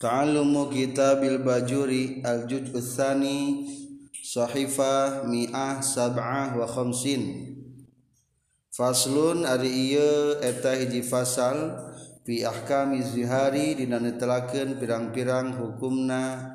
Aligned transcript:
Ta'allumu 0.00 0.72
kitabil 0.72 1.36
bajuri 1.44 2.24
al 2.24 2.48
juj 2.48 2.72
tsani 2.72 3.68
sahifah 4.24 5.28
mi'ah 5.28 5.84
sab'ah 5.84 6.56
wa 6.56 6.64
khamsin 6.64 7.52
Faslun 8.72 9.44
ari 9.44 9.68
iya 9.92 10.40
eta 10.40 10.72
hiji 10.72 11.04
fasal 11.04 11.76
fi 12.24 12.40
ahkami 12.48 13.04
zihari 13.04 13.76
dina 13.76 14.00
pirang-pirang 14.80 15.60
hukumna 15.60 16.48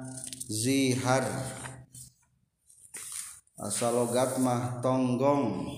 zihar 0.50 1.22
asalogat 3.62 4.42
mah 4.42 4.82
tonggong 4.82 5.70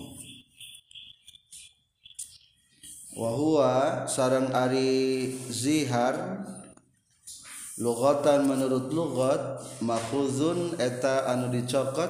wahua 3.12 4.08
sarang 4.08 4.55
ari 4.55 5.27
zihar 5.52 6.16
Lugotan 7.77 8.49
menurutlugot 8.49 9.62
maudzuun 9.86 10.73
eta 10.81 11.30
anu 11.30 11.54
dicokot 11.54 12.09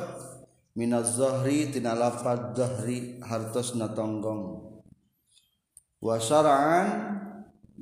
Minzohri 0.80 1.73
tinfathri 1.76 3.20
Haros 3.20 3.76
na 3.76 3.91
togong 3.91 4.63
Wasaraan 5.99 7.20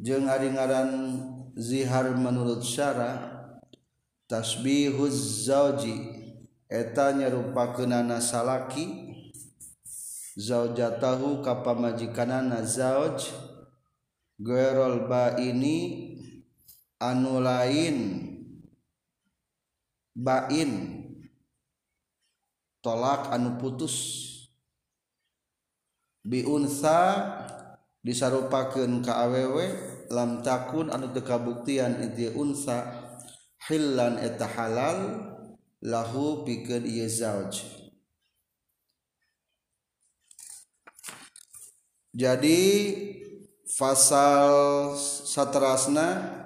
jeung 0.02 0.25
hariengaran 0.31 0.89
zihar 1.59 2.09
menurutsara 2.17 3.21
tasbih 4.25 4.95
huzaji 4.97 5.94
eta 6.72 7.13
nyerupa 7.13 7.70
kena 7.77 8.02
nasalaki 8.02 8.88
zaja 10.33 10.95
tahu 10.97 11.45
kapa 11.45 11.78
majikanan 11.78 12.50
nazauj 12.50 13.30
Guolba 14.36 15.39
ini, 15.39 16.14
anu 17.11 17.38
lain 17.44 17.98
Bain 20.16 20.72
tolak 22.80 23.36
anu 23.36 23.59
putus 23.59 24.25
biunsa 26.23 27.20
disarupakan 28.00 29.03
Kww 29.03 29.36
lam 30.09 30.39
takun 30.39 30.88
anu 30.89 31.12
kekabuktiansa 31.12 32.78
Hlanalhu 33.66 36.45
jadi 42.16 42.64
pasal 43.75 44.50
satterasna 45.28 46.08
yang 46.08 46.44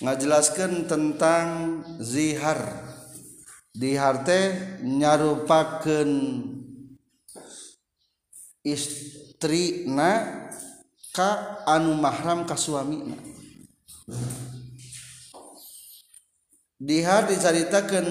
jelaskan 0.00 0.88
tentang 0.90 1.46
zihar 2.02 2.90
dihar 3.74 4.26
nyarupakan 4.82 6.08
istrina 8.66 10.42
Ka 11.14 11.62
anumahrammi 11.70 12.50
dihar 16.82 17.30
dicaritakan 17.30 18.06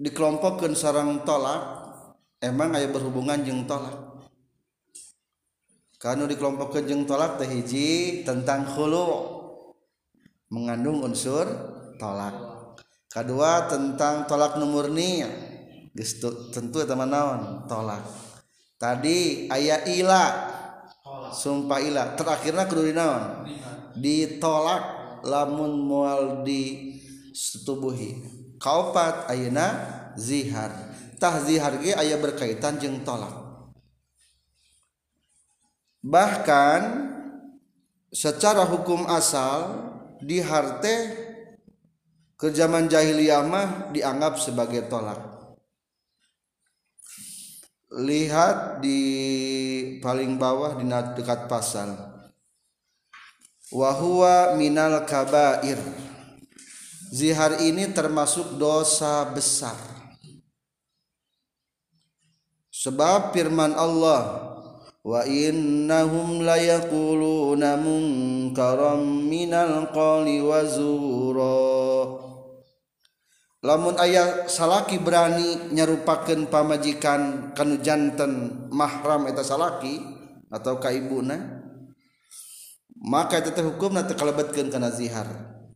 dikelompokkan 0.00 0.72
seorang 0.72 1.20
tolak 1.28 1.84
Emang 2.40 2.72
Ayo 2.72 2.88
berhubungan 2.96 3.44
jeng 3.44 3.68
tolak 3.68 4.00
kan 6.00 6.16
dikelompokkan 6.24 6.84
jeng 6.88 7.04
tolak 7.08 7.36
tehhiji 7.40 8.20
tentang 8.24 8.64
huluok 8.72 9.33
mengandung 10.52 11.00
unsur 11.04 11.46
tolak 11.96 12.34
kedua 13.08 13.70
tentang 13.70 14.28
tolak 14.28 14.58
gestu 15.94 16.50
tentu 16.50 16.82
teman 16.82 17.06
naon 17.08 17.64
tolak 17.70 18.02
tadi 18.76 19.46
ayat 19.48 19.86
ila 20.02 20.24
sumpah 21.32 21.78
ila 21.80 22.04
terakhirnya 22.18 22.66
kedua 22.66 22.92
naon 22.92 23.24
ditolak 23.94 24.82
lamun 25.24 25.72
mual 25.86 26.42
di 26.44 26.92
setubuhi 27.32 28.20
kaupat 28.60 29.30
ayana 29.30 29.66
zihar 30.18 30.70
tah 31.16 31.40
zihar 31.40 31.78
ge 31.80 31.94
ayat 31.94 32.18
berkaitan 32.20 32.76
jeng 32.76 33.00
tolak 33.06 33.32
bahkan 36.04 37.06
secara 38.12 38.66
hukum 38.68 39.08
asal 39.08 39.88
di 40.24 40.40
harte 40.40 40.96
ke 42.40 42.48
zaman 42.48 42.88
jahiliyah 42.88 43.44
mah 43.44 43.68
dianggap 43.92 44.40
sebagai 44.40 44.88
tolak 44.88 45.20
lihat 47.94 48.80
di 48.80 48.98
paling 50.00 50.34
bawah 50.40 50.80
di 50.80 50.88
dekat 50.88 51.44
pasal 51.46 51.92
wahwa 53.68 54.56
minal 54.56 55.04
kabair 55.04 55.76
zihar 57.12 57.60
ini 57.60 57.92
termasuk 57.92 58.56
dosa 58.56 59.28
besar 59.28 59.76
sebab 62.72 63.30
firman 63.36 63.76
Allah 63.76 64.53
wana 65.04 66.00
wa 66.08 66.56
namun 73.64 73.96
ayat 74.00 74.48
salaki 74.48 74.96
berani 75.04 75.56
nyarupaken 75.76 76.46
pamajikan 76.48 77.52
kan 77.52 77.68
jantan 77.84 78.64
mahrameta 78.72 79.44
salaki 79.44 80.00
atau 80.48 80.80
kaibuna 80.80 81.36
maka 83.04 83.44
itu 83.44 83.60
hukum 83.60 83.92
nanti 84.00 84.16
kalaueatkan 84.16 84.72
kena 84.72 84.88
zihar 84.88 85.28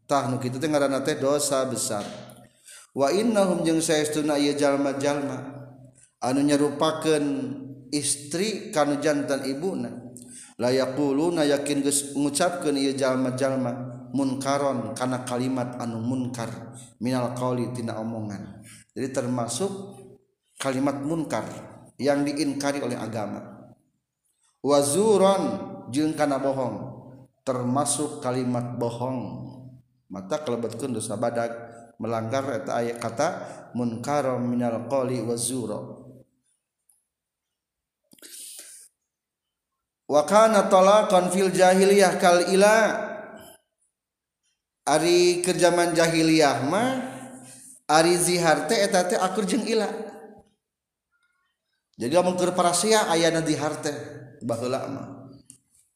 tak 0.08 0.24
begitu 0.40 0.56
dosa 1.20 1.68
besar 1.68 2.04
walmalma 2.96 3.76
anu 6.16 6.40
nyarupaken 6.40 7.24
istri 7.93 8.71
Kan 8.72 9.00
jantan 9.03 9.44
Iibuna 9.47 10.09
layak 10.59 10.99
pu 10.99 11.15
nadus 11.15 12.15
mengucapkanlma-lma 12.19 13.72
Mungkaron 14.10 14.97
karena 14.97 15.21
kalimat 15.28 15.76
anu 15.78 16.00
munkarr 16.00 16.72
Minaltina 16.99 18.00
omongan 18.00 18.65
jadi 18.99 19.15
termasuk 19.15 19.71
kalimat 20.59 20.99
mukarr 21.04 21.47
yang 22.03 22.25
diinkari 22.26 22.82
oleh 22.82 22.99
agama 22.99 23.69
wazuronkana 24.65 26.41
bohong 26.43 26.76
termasuk 27.47 28.19
kalimat 28.25 28.75
bohong 28.81 29.19
mata 30.10 30.41
keebat 30.43 30.75
Kudus 30.81 31.06
naabadak 31.12 31.53
melanggar 32.03 32.65
aya 32.66 32.97
kata 32.99 33.28
mungkaron 33.78 34.41
Minalko 34.49 35.05
wazuro 35.31 36.07
wa 40.08 40.24
kana 40.24 40.66
talaqan 40.72 41.28
fil 41.28 41.52
jahiliyah 41.52 42.16
kal 42.16 42.48
ila 42.48 42.96
ari 44.88 45.44
ke 45.44 45.52
zaman 45.52 45.92
jahiliyah 45.92 46.64
mah 46.64 46.88
ari 47.92 48.16
zihar 48.16 48.64
teh 48.64 48.81
eta 48.81 49.05
teh 49.05 49.20
akur 49.20 49.44
jeung 49.44 49.69
ila 49.69 49.84
jadi 52.00 52.16
lamun 52.16 52.40
keur 52.40 52.56
parasia 52.56 53.05
ayana 53.12 53.44
zihar 53.44 53.76
teh 53.84 53.93
baheula 54.49 54.88
mah 54.88 55.06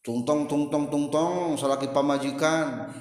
tungtong 0.05 0.45
tungtong 0.45 0.93
tungtong 0.93 1.57
salaki 1.57 1.89
pamajikan 1.89 2.93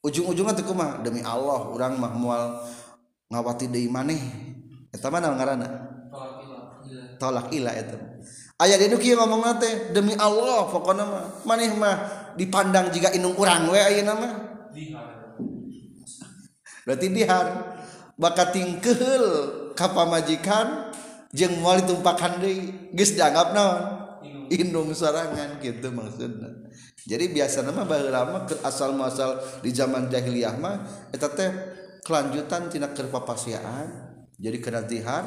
ujung-ujungnya 0.00 0.56
teh 0.56 0.64
kumaha 0.64 1.04
demi 1.04 1.20
Allah 1.20 1.68
urang 1.76 2.00
mah 2.00 2.14
moal 2.16 2.44
ngawati 3.28 3.68
deui 3.68 3.92
maneh 3.92 4.16
eta 4.96 5.12
mah 5.12 5.20
ngaranna 5.20 5.68
tolak 6.08 6.36
ila 6.40 7.00
tolak 7.20 7.46
eta 7.52 7.98
ayah 8.62 8.76
dia 8.80 8.88
nuki 8.88 9.12
ngomong 9.12 9.42
nate 9.44 9.92
demi 9.92 10.16
Allah 10.16 10.64
pokoknya 10.70 11.04
mah 11.04 11.24
maneh 11.44 11.72
mah 11.76 12.30
dipandang 12.40 12.88
jika 12.92 13.12
inung 13.12 13.36
kurang 13.36 13.68
we 13.68 13.76
ayah 13.80 14.00
nama 14.04 14.30
berarti 16.88 17.06
dihar 17.12 17.46
bakat 18.16 18.56
tingkel 18.56 19.24
kapa 19.76 20.08
majikan 20.08 20.88
jeng 21.36 21.60
wali 21.60 21.84
ditumpakan 21.84 22.40
deui 22.40 22.72
geus 22.96 23.12
dianggap 23.12 23.52
non 23.52 23.78
inung 24.48 24.94
sarangan 24.96 25.58
gitu 25.60 25.90
maksudnya 25.92 26.64
jadi 27.04 27.28
biasa 27.28 27.60
nama 27.66 27.84
lama 28.08 28.46
ke 28.48 28.56
asal 28.64 28.94
muasal 28.96 29.36
di 29.60 29.68
zaman 29.74 30.08
jahiliyah 30.08 30.56
mah 30.56 30.80
itu 31.12 31.28
teh 31.36 31.50
kelanjutan 32.08 32.70
tina 32.72 32.88
keur 32.94 33.10
jadi 34.40 34.56
kena 34.64 34.80
dihar 34.88 35.24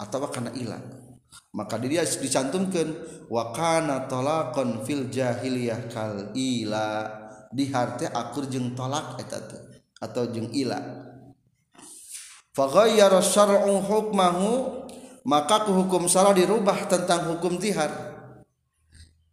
atau 0.00 0.24
karena 0.32 0.52
ilang 0.56 1.04
maka 1.56 1.80
diri 1.80 1.96
dicantumkan 2.00 2.92
wakana 3.28 4.08
tola 4.08 4.52
filhil 4.84 5.08
di 7.52 7.72
tolak 8.76 9.06
atau 9.96 10.22
jela 10.32 10.76
makaku 15.26 15.70
hukum 15.74 16.02
salah 16.06 16.30
dirubah 16.36 16.78
tentang 16.86 17.26
hukum 17.36 17.56
tihar 17.58 17.90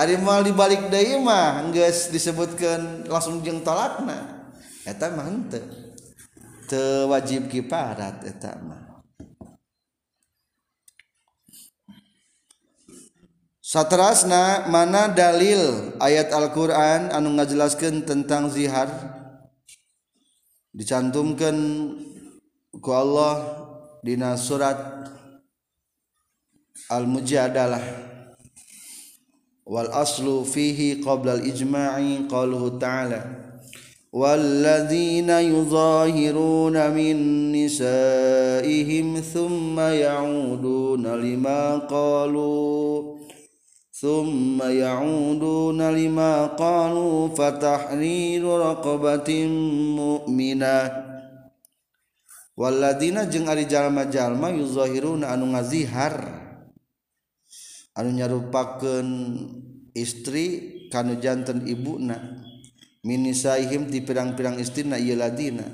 dibalik 0.00 0.88
Deima 0.88 1.60
guys 1.68 2.08
disebutkan 2.08 3.04
langsung 3.04 3.44
jeng 3.44 3.60
talatnaap 3.60 4.88
tewajib 6.70 7.52
kiparat 7.52 8.24
satterana 13.60 14.64
mana 14.72 15.12
dalil 15.12 15.92
ayat 16.00 16.32
Alquran 16.32 17.12
anu 17.12 17.36
ngajelaskan 17.36 18.08
tentang 18.08 18.48
ziharnya 18.48 19.19
dicantumkan 20.70 21.50
Allahdina 22.78 24.38
surat 24.38 25.02
Al 26.90 27.04
mujadalah 27.06 27.82
wa 29.66 29.82
aslu 30.02 30.44
fihi 30.46 30.96
qbla 31.02 31.42
ijma 31.46 31.98
q 32.26 32.30
taalawalazina 32.82 35.38
yuhiruna 35.42 36.90
minhim 36.90 37.54
yangunalima 39.90 41.86
q 41.86 41.92
una 44.06 44.94
mu 49.80 50.20
Wal-lmahirun 52.60 55.24
an 55.24 55.40
ngazihar 55.52 56.14
annya 57.96 58.26
rupaken 58.28 59.08
istri 59.96 60.46
karena 60.92 61.16
jantan 61.20 61.60
ibuna 61.64 62.16
Miniaihim 63.00 63.88
di 63.88 64.04
pedang-pedang 64.04 64.60
istri 64.60 64.84
nadina 64.84 65.64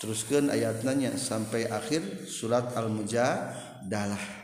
terusken 0.00 0.48
ayatnya 0.48 1.12
sampai 1.20 1.68
akhir 1.68 2.24
surat 2.24 2.72
al-muja 2.72 3.52
dahir 3.84 4.43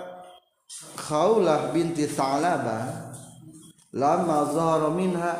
Khaulah 1.11 1.75
binti 1.75 2.07
Salaba 2.07 3.03
lama 3.91 4.47
zahara 4.47 4.87
minha 4.95 5.35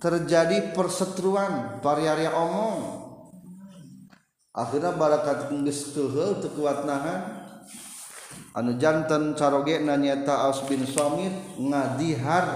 terjadi 0.00 0.72
perseteruan 0.72 1.84
pariyaya 1.84 2.32
omong 2.32 3.04
akhirnya 4.56 4.96
barakat 4.96 5.52
geus 5.52 5.92
teuheul 5.92 6.40
teu 6.40 6.56
kuat 6.56 6.88
nahan 6.88 7.20
anu 8.56 8.80
jantan 8.80 9.36
caroge 9.36 9.76
nanyata 9.76 10.48
Aus 10.48 10.64
bin 10.64 10.88
Somit 10.88 11.36
ngadihar 11.60 12.48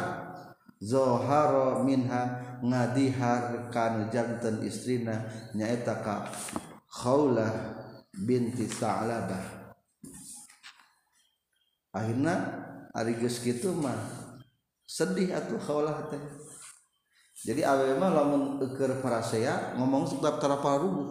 zahara 0.81 1.85
minha 1.85 2.57
ngadihar 2.65 3.69
kanu 3.69 4.09
jantan 4.09 4.65
istrina 4.65 5.29
nyaeta 5.53 6.01
ka 6.01 6.33
Khaulah 6.97 7.77
binti 8.17 8.65
Salabah 8.73 9.58
akhirnya 11.95 12.35
ari 12.93 13.17
geus 13.17 13.41
kitu 13.41 13.73
mah 13.73 13.97
sedih 14.85 15.33
atuh 15.33 15.61
kaulah 15.61 16.09
teh 16.09 16.21
jadi 17.45 17.71
awewe 17.71 17.95
mah 18.01 18.11
lamun 18.13 18.43
Para 18.75 18.99
parasea 19.01 19.77
ngomong 19.79 20.09
sebab 20.17 20.37
tarapal 20.43 20.83
rubuh 20.85 21.09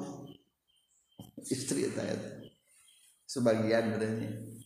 istri 1.50 1.90
teh 1.94 2.06
ya. 2.06 2.18
sebagian 3.26 3.96
berani 3.98 4.62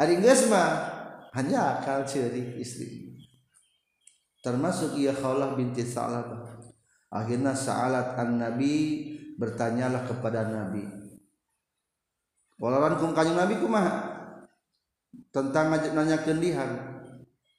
ari 0.00 0.18
geus 0.18 0.46
mah 0.50 0.98
hanya 1.38 1.78
akal 1.80 2.02
ciri 2.08 2.58
istri 2.58 3.14
termasuk 4.42 4.98
ia 4.98 5.14
kaulah 5.14 5.54
binti 5.54 5.86
salat. 5.86 6.26
akhirnya 7.14 7.54
salat 7.54 8.18
an-Nabi 8.18 8.74
bertanyalah 9.38 10.02
kepada 10.06 10.44
Nabi 10.50 11.02
Walaupun 12.62 13.10
kum 13.10 13.10
Nabi 13.34 13.58
kumaha 13.58 14.11
tentang 15.32 15.72
ngajak 15.72 15.92
nanya 15.96 16.18
kendihan 16.24 16.70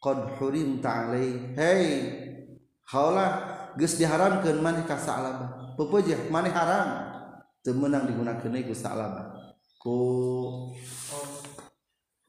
qad 0.02 0.30
hurim 0.38 0.82
ta'alai 0.82 1.54
hei 1.58 1.86
haulah 2.90 3.32
geus 3.78 3.98
diharamkeun 3.98 4.62
maneh 4.62 4.86
ka 4.86 4.98
sa'labah 4.98 5.78
pepeujeh 5.80 6.30
maneh 6.30 6.54
haram 6.54 7.14
teu 7.66 7.72
meunang 7.74 8.06
digunakeun 8.06 8.58
ku 8.66 8.74
sa'labah 8.76 9.26
ku 9.80 9.96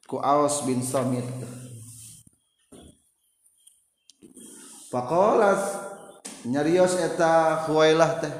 ku 0.09 0.17
Aus 0.21 0.63
bin 0.69 0.81
Samit 0.85 1.25
Pakolas 4.95 5.75
nyarios 6.47 6.95
eta 7.03 7.67
Huwailah 7.67 8.13
teh 8.23 8.35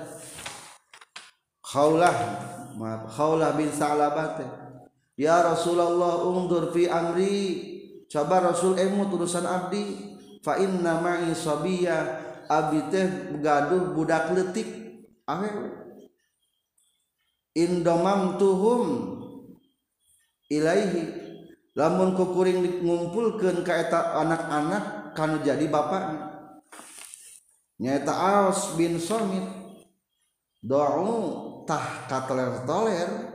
Khaulah 1.67 2.15
maaf 2.79 3.11
Khaulah 3.11 3.59
bin 3.59 3.69
Sa'labah 3.75 4.29
teh 4.39 4.47
Ya 5.15 5.47
Rasulullah 5.47 6.27
undur 6.27 6.75
fi 6.75 6.91
amri 6.91 7.37
Coba 8.11 8.51
Rasul 8.51 8.79
Emu 8.79 9.07
urusan 9.15 9.47
abdi 9.47 10.11
Fa 10.43 10.59
inna 10.59 10.99
ma'i 10.99 11.31
sabiya 11.33 11.99
Abdi 12.51 12.81
teh 12.91 13.07
gaduh 13.39 13.95
budak 13.95 14.35
letik 14.35 14.67
Amin 15.31 15.55
Indomam 17.55 18.35
tuhum 18.43 18.83
Ilaihi 20.51 21.03
Lamun 21.79 22.19
kukuring 22.19 22.83
ngumpulkan 22.83 23.63
Kaeta 23.63 24.19
anak-anak 24.19 25.15
Kanu 25.15 25.39
jadi 25.47 25.71
bapak 25.71 26.11
Nyata 27.79 28.11
Aus 28.11 28.75
bin 28.75 28.99
Somit 28.99 29.47
Do'u 30.59 31.63
tah 31.71 32.09
katoler-toler 32.11 33.34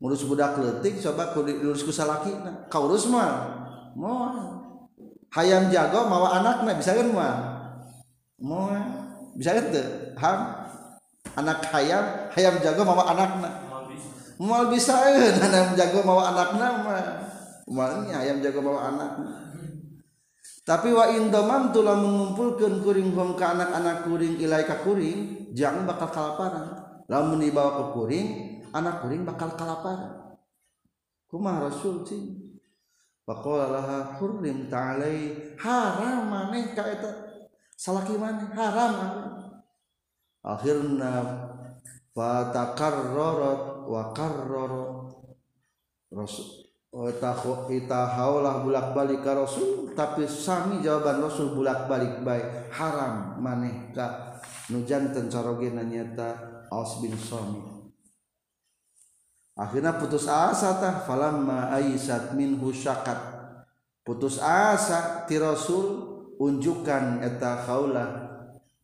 keletik 0.00 0.94
coba 1.02 1.24
kau 1.32 2.88
haym 5.28 5.68
jago 5.68 6.00
mawa 6.08 6.28
anakaknya 6.40 7.02
anak 11.36 11.58
haym 11.68 12.04
haym 12.32 12.54
jago 12.64 12.82
mauwa 12.88 13.04
anakaknya 13.12 14.64
bisa 14.72 14.94
eh, 15.10 15.34
jagowa 15.78 16.22
anak 16.30 16.54
ayam 18.22 18.38
jago 18.38 18.60
bawa 18.62 18.80
anak 18.94 19.12
tapi 20.62 20.92
Wahdolah 20.94 21.96
mengumpulkan 21.96 22.80
kuring 22.84 23.16
go 23.16 23.24
ke 23.32 23.40
anak-anak 23.40 24.04
kuring 24.04 24.36
Ilaikakuring 24.40 25.50
jangan 25.56 25.84
bakal 25.88 26.08
kalaparan 26.12 26.68
lalu 27.12 27.24
menibawa 27.36 27.70
kekuring 27.84 28.57
anak 28.78 29.02
kuring 29.02 29.26
bakal 29.26 29.50
kalapar 29.58 29.98
kumah 31.26 31.58
rasul 31.66 32.06
cing 32.06 32.46
Pakola 33.28 33.68
laha 33.68 34.16
hurrim 34.16 34.72
ta'alai 34.72 35.52
haram 35.60 36.32
maneh 36.32 36.72
ka 36.72 36.80
eta 36.80 37.12
salaki 37.76 38.16
maneh 38.16 38.48
haram 38.56 38.94
akhirna 40.40 41.44
fatakarrarat 42.16 43.84
wa 43.84 44.16
karrarat 44.16 45.12
rasul 46.08 46.72
itahaulah 47.68 48.64
bulak 48.64 48.96
balik 48.96 49.20
ke 49.20 49.32
rasul 49.36 49.92
tapi 49.92 50.24
sami 50.24 50.80
jawaban 50.80 51.20
rasul 51.20 51.52
bulak 51.52 51.84
balik 51.84 52.24
baik 52.24 52.72
haram 52.72 53.36
maneh 53.44 53.92
ka 53.92 54.40
nujanten 54.72 55.28
carogena 55.28 55.84
nyata 55.84 56.64
aus 56.72 57.04
bin 57.04 57.12
somit 57.12 57.76
putus 59.66 60.30
as 60.30 60.62
putus 64.06 64.36
assul 64.38 65.86
unjukkan 66.38 67.18
etaula 67.18 68.06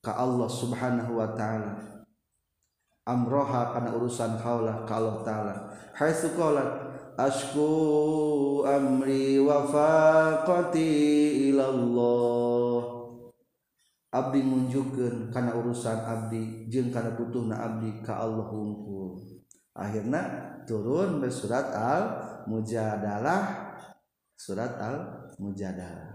ka 0.02 0.18
Allah 0.18 0.50
subhanahu 0.50 1.22
Wa 1.22 1.28
ta'ala 1.38 1.72
amroha 3.06 3.70
karena 3.70 3.90
urusanlah 3.94 4.82
kalau 4.82 5.22
tari 5.22 5.54
waallah 6.34 7.22
Abi 14.14 14.42
menunjukkan 14.46 15.30
karena 15.34 15.52
urusan 15.58 15.98
Abdi 16.06 16.66
jeung 16.70 16.90
karena 16.94 17.14
putuh 17.18 17.46
na 17.50 17.62
Abdi 17.66 17.98
kalau 18.02 18.46
Allah 18.46 18.46
hukum 18.54 19.33
akhirnya 19.74 20.22
turun 20.64 21.18
ber 21.18 21.28
surat 21.34 21.74
al 21.74 22.04
mujadalah 22.46 23.74
surat 24.38 24.72
al 24.78 24.96
mujada 25.42 26.14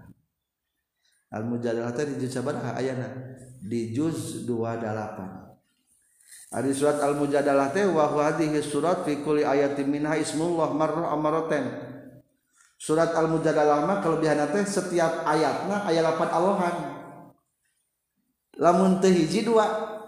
di 1.99 2.19
di 3.69 3.81
juz 3.91 4.47
2pan 4.47 5.29
ah, 6.49 6.61
surat 6.71 6.97
al-mujada 7.03 7.51
surat 8.63 9.03
fi 9.05 9.13
surat 12.79 13.09
al-mujada 13.13 13.63
lama 13.67 13.95
kelebihan 13.99 14.39
setiap 14.63 15.11
ayatnya 15.27 15.77
aya 15.91 16.01
lapan 16.01 16.29
Allahan 16.31 16.75
la 18.55 18.71
hijji 19.03 19.43
dua 19.43 19.98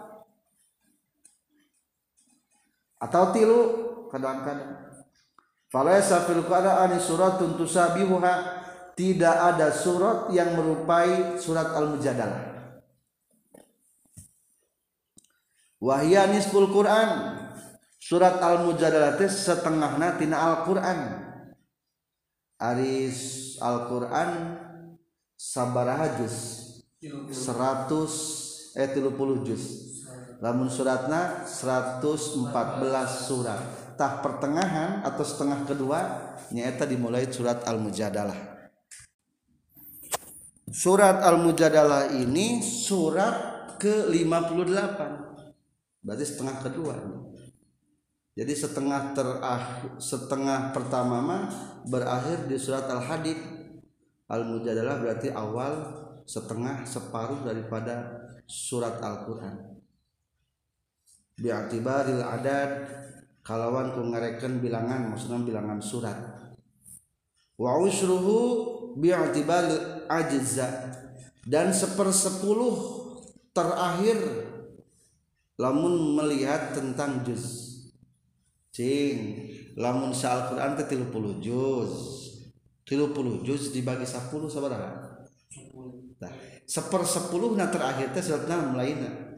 atau 3.02 3.34
tilu 3.34 3.60
kadang-kadang 4.06 4.78
falaysa 5.74 6.22
fil 6.22 6.46
qur'ani 6.46 7.02
surat 7.02 7.34
tusabihuha 7.42 8.62
tidak 8.94 9.34
ada 9.52 9.74
surat 9.74 10.30
yang 10.30 10.54
merupai 10.54 11.34
surat 11.42 11.74
al-mujadalah 11.74 12.70
wahya 15.82 16.30
nisful 16.30 16.70
qur'an 16.70 17.42
surat 17.98 18.38
al-mujadalah 18.38 19.18
teh 19.18 19.26
setengahna 19.26 20.14
tina 20.22 20.38
al-qur'an 20.38 21.26
aris 22.62 23.58
al-qur'an 23.58 24.62
sabaraha 25.34 26.22
juz 26.22 26.36
100 27.02 27.34
eh 28.78 28.88
30 28.94 29.42
juz 29.50 29.64
lamun 30.42 30.66
suratna 30.66 31.46
114 31.46 32.02
surat 33.30 33.62
Tah 33.94 34.18
pertengahan 34.24 35.04
atau 35.06 35.22
setengah 35.22 35.62
kedua 35.68 36.00
nyata 36.50 36.82
dimulai 36.90 37.30
surat 37.30 37.62
al-mujadalah 37.70 38.34
surat 40.68 41.22
al-mujadalah 41.22 42.10
ini 42.18 42.58
surat 42.58 43.68
ke-58 43.78 44.98
berarti 46.02 46.24
setengah 46.26 46.56
kedua 46.58 46.94
jadi 48.34 48.50
setengah 48.52 49.14
terakhir 49.14 49.90
setengah 50.02 50.74
pertama 50.74 51.22
mah 51.22 51.42
berakhir 51.86 52.50
di 52.50 52.58
surat 52.58 52.90
al-hadid 52.90 53.38
al-mujadalah 54.26 54.96
berarti 55.06 55.30
awal 55.30 55.72
setengah 56.26 56.82
separuh 56.82 57.44
daripada 57.46 58.24
surat 58.50 58.98
Al-Quran 58.98 59.71
bi'atibaril 61.42 62.22
adad 62.22 62.70
kalawan 63.42 63.90
ku 63.98 64.06
ngareken 64.06 64.62
bilangan 64.62 65.10
maksudna 65.10 65.42
bilangan 65.42 65.82
surat 65.82 66.14
wa 67.58 67.74
usruhu 67.82 68.38
bi'atibaril 69.02 70.06
ajza 70.06 70.94
dan 71.50 71.74
sepersepuluh 71.74 73.02
terakhir 73.50 74.16
lamun 75.58 76.14
melihat 76.22 76.70
tentang 76.78 77.26
juz 77.26 77.74
cing 78.70 79.42
lamun 79.74 80.14
sa 80.14 80.38
Al-Qur'an 80.46 80.78
teh 80.78 80.86
30 80.86 81.10
juz 81.42 81.92
30 82.86 83.42
juz 83.46 83.62
dibagi 83.74 84.06
10 84.06 84.30
sabaraha 84.48 84.90
nah, 86.22 86.34
10 86.70 87.58
nah 87.58 87.66
terakhir 87.68 88.06
teh 88.16 88.22
suratna 88.22 88.70
mulainya 88.70 89.31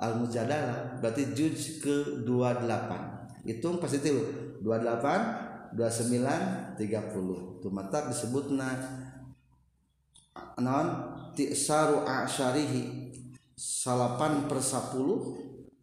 al 0.00 0.16
mujadalah 0.16 0.96
berarti 0.98 1.36
juz 1.36 1.78
ke 1.84 2.24
28 2.24 3.44
hitung 3.44 3.76
pasti 3.76 4.00
tilu 4.00 4.24
28 4.64 5.76
29 5.76 5.76
30 5.76 6.80
itu 7.60 7.68
mata 7.68 8.08
disebutna 8.08 8.68
non 10.64 10.86
tisaru 11.36 12.08
asyarihi 12.08 13.12
salapan 13.54 14.48
per 14.48 14.64
10 14.64 14.96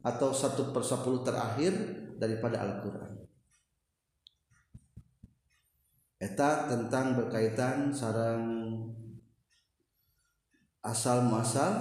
atau 0.01 0.29
satu 0.33 0.73
per 0.73 0.81
10 0.81 1.25
terakhir 1.27 1.73
daripada 2.17 2.65
Al-Quran 2.65 3.13
Eta 6.17 6.65
tentang 6.65 7.13
berkaitan 7.13 7.93
sarang 7.93 8.41
asal 10.81 11.21
muasal 11.29 11.77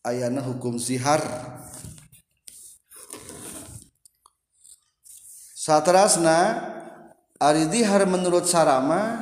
ayana 0.00 0.40
hukum 0.40 0.80
sihar 0.80 1.20
satrasna 5.52 6.56
ari 7.36 7.68
dihar 7.68 8.08
menurut 8.08 8.48
sarama 8.48 9.20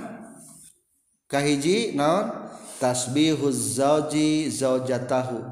kahiji 1.27 1.99
naon 1.99 2.31
tasbihuz 2.79 3.83
zauji 3.83 4.47
zaujatahu 4.55 5.43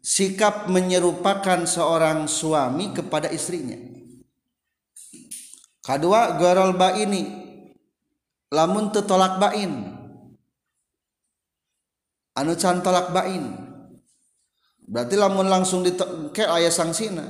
sikap 0.00 0.64
menyerupakan 0.72 1.68
seorang 1.68 2.24
suami 2.24 2.88
kepada 2.96 3.28
istrinya 3.28 3.76
kedua 5.84 6.40
gorol 6.40 6.72
ini 6.96 7.22
lamun 8.48 8.88
tetolak 8.96 9.36
bain 9.36 9.92
anu 12.32 12.56
can 12.56 12.80
tolak 12.80 13.12
bain 13.12 13.68
lamun 14.92 15.46
langsung 15.48 15.86
dike 15.86 16.42
ayah 16.42 16.70
sang 16.72 16.90
Sinina 16.92 17.22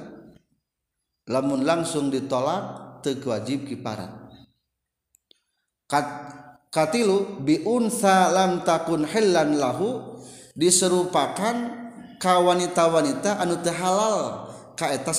namunmun 1.30 1.62
langsung 1.68 2.08
ditolak 2.10 3.00
tewajib 3.06 3.62
ki 3.68 3.76
parat 3.84 4.08
biunsahu 7.46 9.88
diserupakan 10.58 11.56
ka 12.18 12.32
wanita-wanita 12.42 13.36
anu 13.40 13.56
halaleta 13.62 15.12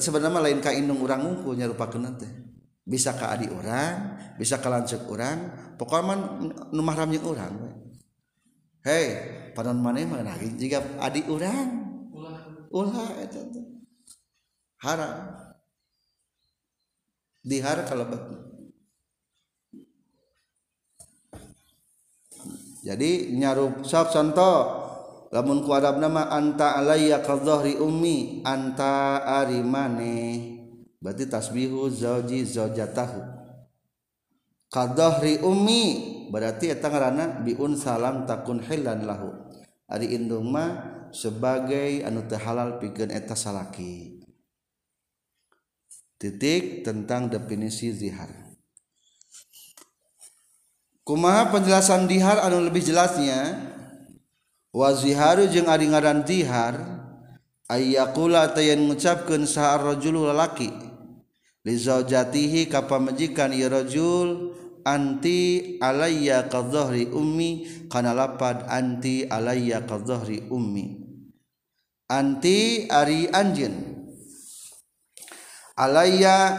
sebenarnya 0.00 0.38
lain 0.40 0.60
Kaung 0.62 1.02
orangnya 1.02 1.66
bisa 2.86 3.16
kaadi 3.18 3.48
orang 3.50 4.20
bisa 4.38 4.60
ke 4.62 4.68
kurangpokokaman 5.08 6.20
memahramnya 6.74 7.18
kurang 7.24 7.54
he 8.86 9.39
panon 9.60 9.76
mana 9.76 10.00
mah 10.08 10.24
nagih 10.24 10.56
jika 10.56 10.80
adi 11.04 11.20
urang 11.28 11.84
ulah 12.72 13.12
itu 13.20 13.44
tuh 13.52 13.66
haram 14.80 15.36
dihar 17.44 17.84
kalau 17.84 18.08
jadi 22.80 23.10
nyarup 23.36 23.84
sok 23.84 24.16
contoh 24.16 24.56
lamun 25.28 25.60
ku 25.60 25.76
Arab 25.76 26.00
nama 26.00 26.32
anta 26.32 26.80
alaiya 26.80 27.20
kadhri 27.20 27.76
ummi 27.76 28.40
anta 28.48 29.20
arimane 29.44 30.56
berarti 31.04 31.28
tasbihu 31.28 31.92
zauji 31.92 32.48
zaujatahu 32.48 33.36
Kadhri 34.70 35.42
ummi 35.42 35.84
berarti 36.30 36.70
eta 36.70 36.86
ngaranna 36.94 37.42
biun 37.42 37.74
salam 37.74 38.22
takun 38.22 38.62
hilan 38.62 39.02
lahu 39.02 39.49
inndoma 39.98 40.86
sebagai 41.10 42.06
anu 42.06 42.22
ta 42.30 42.38
halal 42.38 42.78
pi 42.78 42.94
etasa 43.10 43.50
titik 46.20 46.84
tentang 46.86 47.26
definisi 47.32 47.90
zihar 47.90 48.30
kumaha 51.02 51.50
penjelasan 51.50 52.06
dihar 52.06 52.38
anu 52.38 52.62
lebih 52.62 52.86
jelasnya 52.86 53.58
waziharu 54.70 55.50
je 55.50 55.58
arantihar 55.66 56.78
ayakula 57.66 58.46
yang 58.62 58.86
mengucapkan 58.86 59.42
sarajulul 59.42 60.30
lelakitihi 60.30 62.70
kapa 62.70 63.02
mejikan 63.02 63.50
yarojul 63.50 64.54
dan 64.54 64.68
anti 64.86 65.76
alayya 65.80 66.48
kadhahri 66.48 67.08
ummi 67.12 67.68
kana 67.88 68.12
lapad 68.16 68.64
anti 68.68 69.26
alayya 69.28 69.84
kadhahri 69.84 70.44
ummi 70.48 71.00
anti 72.08 72.88
ari 72.88 73.28
anjin 73.30 74.06
alayya 75.76 76.56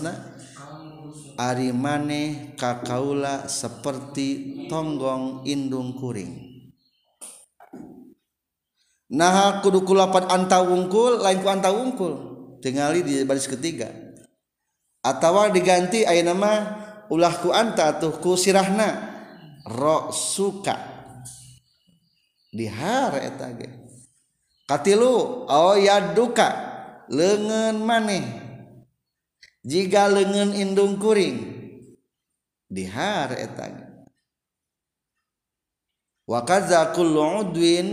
Ari 1.32 1.72
maneh 1.72 2.52
kakaula 2.60 3.48
seperti 3.48 4.66
toggngndung 4.68 5.96
kuring 5.96 6.51
Nah 9.12 9.60
kudu 9.60 9.84
kulapan 9.84 10.24
anta 10.32 10.64
wungkul 10.64 11.20
lain 11.20 11.44
ku 11.44 11.48
anta 11.52 11.68
wungkul 11.68 12.12
tingali 12.64 13.04
di 13.04 13.20
baris 13.28 13.44
ketiga. 13.44 13.92
Atawa 15.04 15.52
diganti 15.52 16.00
ayat 16.08 16.24
nama 16.32 16.52
ulah 17.12 17.36
ku 17.44 17.52
anta 17.52 17.92
tuh 18.00 18.16
ku 18.24 18.40
sirahna 18.40 19.12
rok 19.68 20.16
suka 20.16 20.80
dihar 22.56 23.20
etage. 23.20 23.68
Katilu 24.64 25.44
oh 25.44 25.76
ya 25.76 26.16
duka 26.16 26.48
lengan 27.12 27.84
maneh. 27.84 28.24
Jika 29.62 30.08
lengan 30.08 30.56
indung 30.56 30.96
kuring 30.96 31.36
dihar 32.66 33.28
etage. 33.36 33.84
ge. 36.26 36.80
kullu 36.96 37.46
udwin 37.52 37.88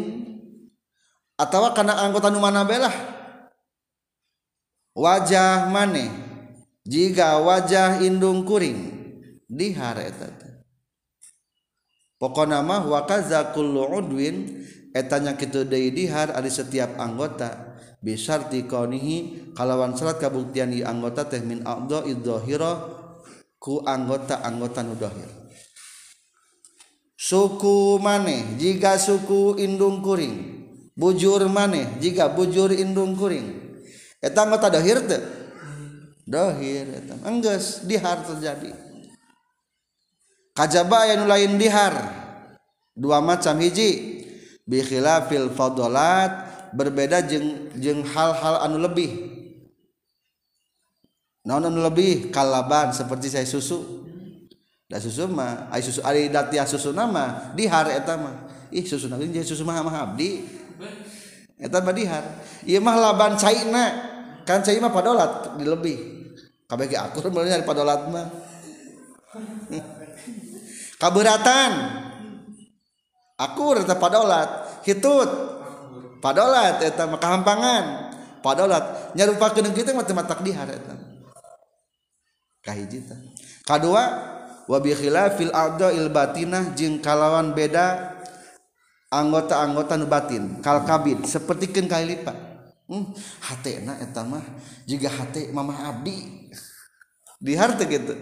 atau 1.40 1.72
karena 1.72 1.96
anggota 2.04 2.28
mana 2.36 2.68
belah 2.68 2.92
wajah 4.92 5.72
mana 5.72 6.12
jika 6.84 7.40
wajah 7.40 8.04
indung 8.04 8.44
kuring 8.44 8.92
dihare 9.48 10.12
eta 10.12 10.36
pokona 12.20 12.60
mah 12.60 12.84
wa 12.84 13.08
kullu 13.56 13.88
udwin 13.88 14.68
etanya 14.92 15.40
kitu 15.40 15.64
deui 15.64 15.96
dihar 15.96 16.36
ari 16.36 16.52
setiap 16.52 17.00
anggota 17.00 17.72
bisarti 18.04 18.68
kaunihi 18.68 19.50
kalawan 19.56 19.96
syarat 19.96 20.20
kabuktian 20.20 20.76
di 20.76 20.84
anggota 20.84 21.24
teh 21.24 21.40
min 21.40 21.64
aqdha 21.64 22.04
idzahira 22.04 23.00
ku 23.64 23.80
anggota-anggota 23.88 24.80
nu 24.84 24.96
suku 27.16 27.96
mane 28.04 28.60
jika 28.60 29.00
suku 29.00 29.56
indung 29.64 30.04
kuring 30.04 30.59
bujur 31.00 31.48
maneh 31.48 31.88
jika 32.04 32.28
bujur 32.36 32.76
indung 32.76 33.16
kuring 33.16 33.56
eta 34.20 34.44
anggota 34.44 34.68
dohir 34.68 35.00
teh 35.08 35.24
dohir 36.28 36.86
eta 36.92 37.16
enggeus 37.24 37.88
dihar 37.88 38.20
terjadi 38.28 38.76
kajaba 40.60 41.08
yang 41.08 41.24
lain 41.24 41.56
dihar 41.56 41.96
dua 43.00 43.24
macam 43.24 43.56
hiji 43.64 44.20
bi 44.68 44.84
khilafil 44.84 45.48
fadolat 45.56 46.52
berbeda 46.76 47.24
jeng 47.24 47.72
jeng 47.80 48.04
hal-hal 48.04 48.60
anu 48.68 48.76
lebih 48.84 49.24
naon 51.48 51.64
anu 51.64 51.80
lebih 51.80 52.28
kalaban 52.28 52.92
seperti 52.92 53.32
saya 53.32 53.48
susu 53.48 54.04
dah 54.92 55.00
susu 55.00 55.32
mah 55.32 55.72
ai 55.72 55.80
susu 55.80 56.04
ari 56.04 56.28
datia 56.28 56.68
susu 56.68 56.92
nama 56.92 57.56
dihar 57.56 57.88
eta 57.88 58.20
mah 58.20 58.36
ih 58.68 58.84
susu 58.84 59.08
nama 59.08 59.24
jadi 59.24 59.48
susu 59.48 59.64
mah 59.64 59.80
mah 59.80 60.12
abdi 60.12 60.59
tan 61.70 61.84
baddihar 61.86 62.24
Imah 62.64 62.96
labanina 62.96 63.84
kancamah 64.48 64.90
padalat 64.92 65.58
dibihkab 65.60 66.80
aku 67.06 67.22
padalat 67.64 68.08
kaburaatan 71.02 71.72
aku 73.38 73.64
padalat 74.00 74.50
hitut 74.88 75.30
padalathamangan 76.24 78.10
padalat 78.42 79.14
nya 79.14 79.30
lupa 79.30 79.54
keung 79.54 79.70
kita 79.76 79.94
mate 79.94 80.14
takdikahjitan 80.18 80.98
K2wabfil 83.70 85.54
ilbatinah 85.78 86.74
jeing 86.74 86.98
kalawan 87.04 87.54
beda 87.54 87.86
yang 87.86 88.19
anggota-anggota 89.10 89.98
nubatin 89.98 90.62
seperti 91.26 91.74
ken 91.74 91.90
kali 91.90 92.14
lipat 92.14 92.38
hmm, 92.86 93.06
hati 93.42 93.82
eta 93.82 93.94
etama 94.06 94.38
juga 94.86 95.10
hati 95.10 95.50
mama 95.50 95.90
abdi 95.90 96.46
di 97.42 97.54
harta 97.58 97.90
gitu 97.90 98.14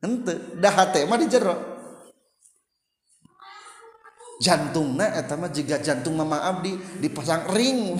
ente 0.00 0.56
dah 0.56 0.72
hati 0.72 1.04
mah 1.04 1.20
dijerok 1.20 1.60
jantung 4.40 4.96
na 4.96 5.04
etama 5.20 5.52
jika 5.52 5.76
juga 5.76 5.76
jantung 5.84 6.16
mama 6.16 6.48
abdi 6.48 6.80
dipasang 7.04 7.52
ring 7.52 7.92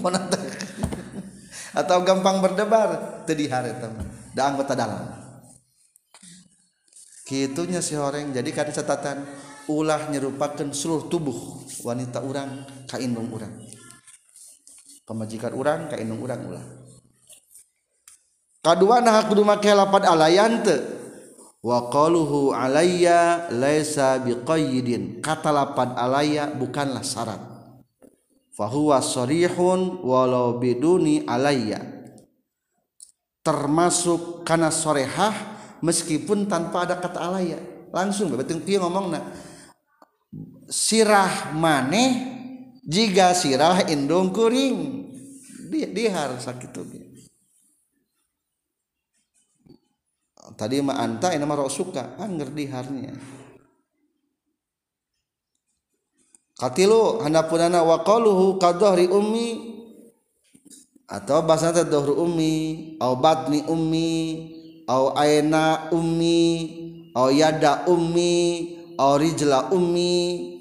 atau 1.81 2.01
gampang 2.01 2.41
berdebar 2.41 3.23
tadi 3.29 3.45
hari 3.45 3.77
teman 3.77 4.09
dah 4.33 4.45
anggota 4.49 4.73
dalam 4.73 5.05
kitunya 7.29 7.85
si 7.85 7.93
orang 7.95 8.33
jadi 8.33 8.49
kan 8.57 8.73
catatan 8.73 9.29
ulah 9.71 10.11
nyerupakan 10.11 10.69
seluruh 10.75 11.07
tubuh 11.07 11.39
wanita 11.87 12.27
orang 12.27 12.67
kainung 12.91 13.31
orang 13.31 13.55
pemajikan 15.07 15.55
orang 15.55 15.81
kainung 15.87 16.19
orang 16.21 16.43
ulah 16.45 16.67
kedua 18.61 18.99
nah 19.01 19.23
aku 19.23 19.39
make 19.47 19.71
lapan 19.71 20.03
alayan 20.11 20.53
te 20.61 20.75
wa 21.63 21.89
qaluhu 21.89 22.51
alayya 22.53 23.47
laisa 23.55 24.19
biqayyidin 24.21 25.23
kata 25.23 25.55
lapan 25.55 25.95
alayya 25.97 26.45
bukanlah 26.53 27.07
syarat 27.07 27.39
fahuwa 28.59 28.99
sarihun 29.01 30.03
walau 30.05 30.59
biduni 30.61 31.23
alayya 31.25 31.81
termasuk 33.41 34.45
karena 34.45 34.69
sorehah 34.69 35.33
meskipun 35.81 36.45
tanpa 36.45 36.85
ada 36.85 37.01
kata 37.01 37.17
alaya 37.25 37.57
langsung 37.89 38.29
berarti 38.29 38.55
ngomong 38.77 39.07
nak 39.17 39.25
sirah 40.71 41.51
maneh 41.51 42.31
jika 42.87 43.35
sirah 43.35 43.91
indung 43.91 44.31
kuring 44.31 45.03
di 45.67 45.83
dia 45.91 46.15
harus 46.15 46.47
sakit 46.47 46.71
tadi 50.55 50.79
mah 50.79 51.03
anta 51.03 51.35
ini 51.35 51.43
mah 51.43 51.59
rosuka 51.59 52.15
anger 52.23 52.55
diharnya 52.55 53.19
katilu 56.55 57.19
hanapunana 57.27 57.83
waqaluhu 57.83 58.63
kadohri 58.63 59.11
ummi 59.11 59.75
atau 61.11 61.43
bahasa 61.43 61.75
teh 61.75 61.83
dohru 61.83 62.15
ummi 62.23 62.95
au 63.03 63.19
batni 63.19 63.67
ummi 63.67 64.13
au 64.87 65.19
aina 65.19 65.91
ummi 65.91 66.47
au 67.19 67.27
yada 67.35 67.83
ummi 67.91 68.39
au 68.95 69.19
rijla 69.19 69.75
ummi 69.75 70.59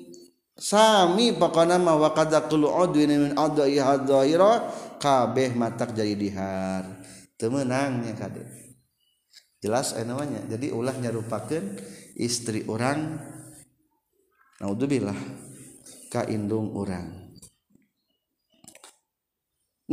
Sami 0.60 1.32
pakana 1.32 1.80
ma 1.80 1.96
wa 1.96 2.12
qad 2.12 2.36
qulu 2.52 2.68
udwin 2.68 3.08
min 3.08 3.32
adai 3.40 3.80
hadaira 3.80 4.68
kabeh 5.00 5.56
matak 5.56 5.96
jadi 5.96 6.20
dihar. 6.20 6.84
Temenangnya 7.40 8.12
kade. 8.20 8.44
Jelas 9.64 9.96
enamanya. 9.96 10.44
Eh, 10.44 10.60
jadi 10.60 10.76
ulah 10.76 10.92
nyarupakeun 11.00 11.80
istri 12.20 12.68
orang 12.68 13.24
naudzubillah 14.60 15.16
ka 16.12 16.28
indung 16.28 16.76
urang. 16.76 17.08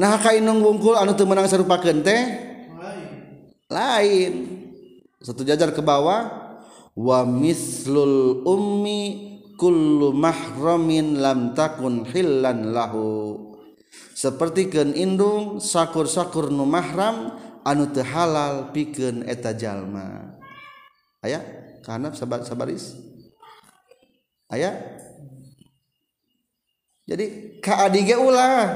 Nah 0.02 0.18
ka 0.18 0.34
indung 0.34 0.58
wungkul 0.66 0.98
anu 0.98 1.14
teu 1.14 1.30
meunang 1.30 1.46
sarupakeun 1.46 2.02
teh 2.02 2.20
lain. 2.74 3.06
Lain. 3.70 4.32
Satu 5.22 5.46
jajar 5.46 5.70
ke 5.70 5.78
bawah 5.78 6.26
wa 6.98 7.22
mislul 7.22 8.42
ummi 8.42 9.35
mahromin 9.56 11.16
la 11.16 11.32
takunlanhu 11.56 13.04
sepertikanndung 14.12 15.64
sakur-sakurnumahram 15.64 17.32
anu 17.64 17.88
te 17.88 18.04
halal 18.04 18.68
piken 18.76 19.24
eta 19.24 19.56
Jalma 19.56 20.36
aya 21.24 21.40
sabar-saaris 22.12 23.00
aya 24.52 24.76
jadi 27.08 27.56
eh, 27.64 28.68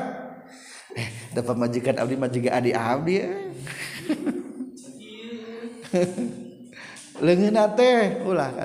dapat 1.36 1.54
majikan 1.60 1.98
Ab 2.00 2.06
maji 2.08 2.46
Adi 2.48 2.70
Ab 2.72 3.02
eh. 3.10 3.50
le 7.26 7.32
ulah 8.24 8.50
ka 8.54 8.64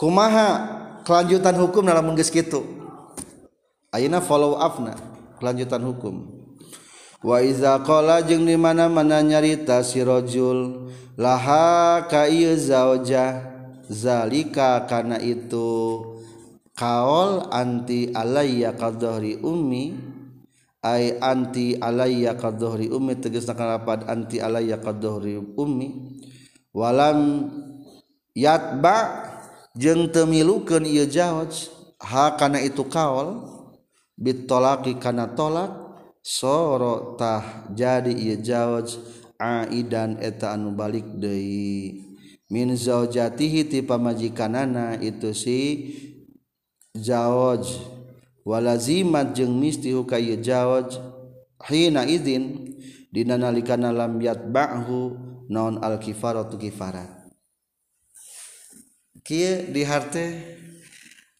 rumahaha 0.00 0.48
kelanjutan 1.04 1.52
hukum 1.60 1.84
dalam 1.84 2.08
muitu 2.08 2.60
Aina 3.92 4.24
follow 4.24 4.56
afna 4.56 4.96
kelanjutan 5.36 5.84
hukum 5.84 6.24
waiza 7.20 7.76
dimana-mana 8.24 9.20
nyarita 9.20 9.84
sirojul 9.84 10.88
laha 11.20 12.00
zajah 12.56 13.30
zalika 13.92 14.88
karena 14.88 15.20
itu 15.20 16.00
kaol 16.72 17.52
anti 17.52 18.08
alayia 18.16 18.72
kadori 18.72 19.36
Umi 19.44 20.00
anti 21.20 21.76
alay 21.76 22.24
kari 22.40 22.88
Umi 22.88 23.12
tegespat 23.20 24.08
anti 24.08 24.40
alayri 24.40 24.72
Umi 25.60 25.88
walam 26.72 27.18
yatba 28.32 29.28
ng 29.78 30.10
temilukan 30.10 30.82
iyo 30.82 31.06
jawa 31.06 31.46
hakana 32.02 32.58
itu 32.58 32.82
kaol 32.90 33.38
bittolakikana 34.18 35.30
tolak 35.38 35.70
sorotah 36.26 37.70
jadi 37.70 38.10
jawajdan 38.42 40.18
etetaanubalik 40.18 41.06
minti 42.50 43.78
paji 43.86 44.28
kanana 44.34 44.98
itu 44.98 45.30
si 45.30 45.58
jawaj 46.98 47.62
walazimat 48.42 49.30
je 49.38 49.46
mistihu 49.46 50.02
kay 50.02 50.34
jawaj 50.42 50.98
hina 51.70 52.02
izin 52.10 52.74
din 53.14 53.30
laat 53.30 54.40
baku 54.50 55.14
non 55.46 55.78
alkifarkifarat 55.78 57.19
kia 59.24 59.68
diharte 59.68 60.40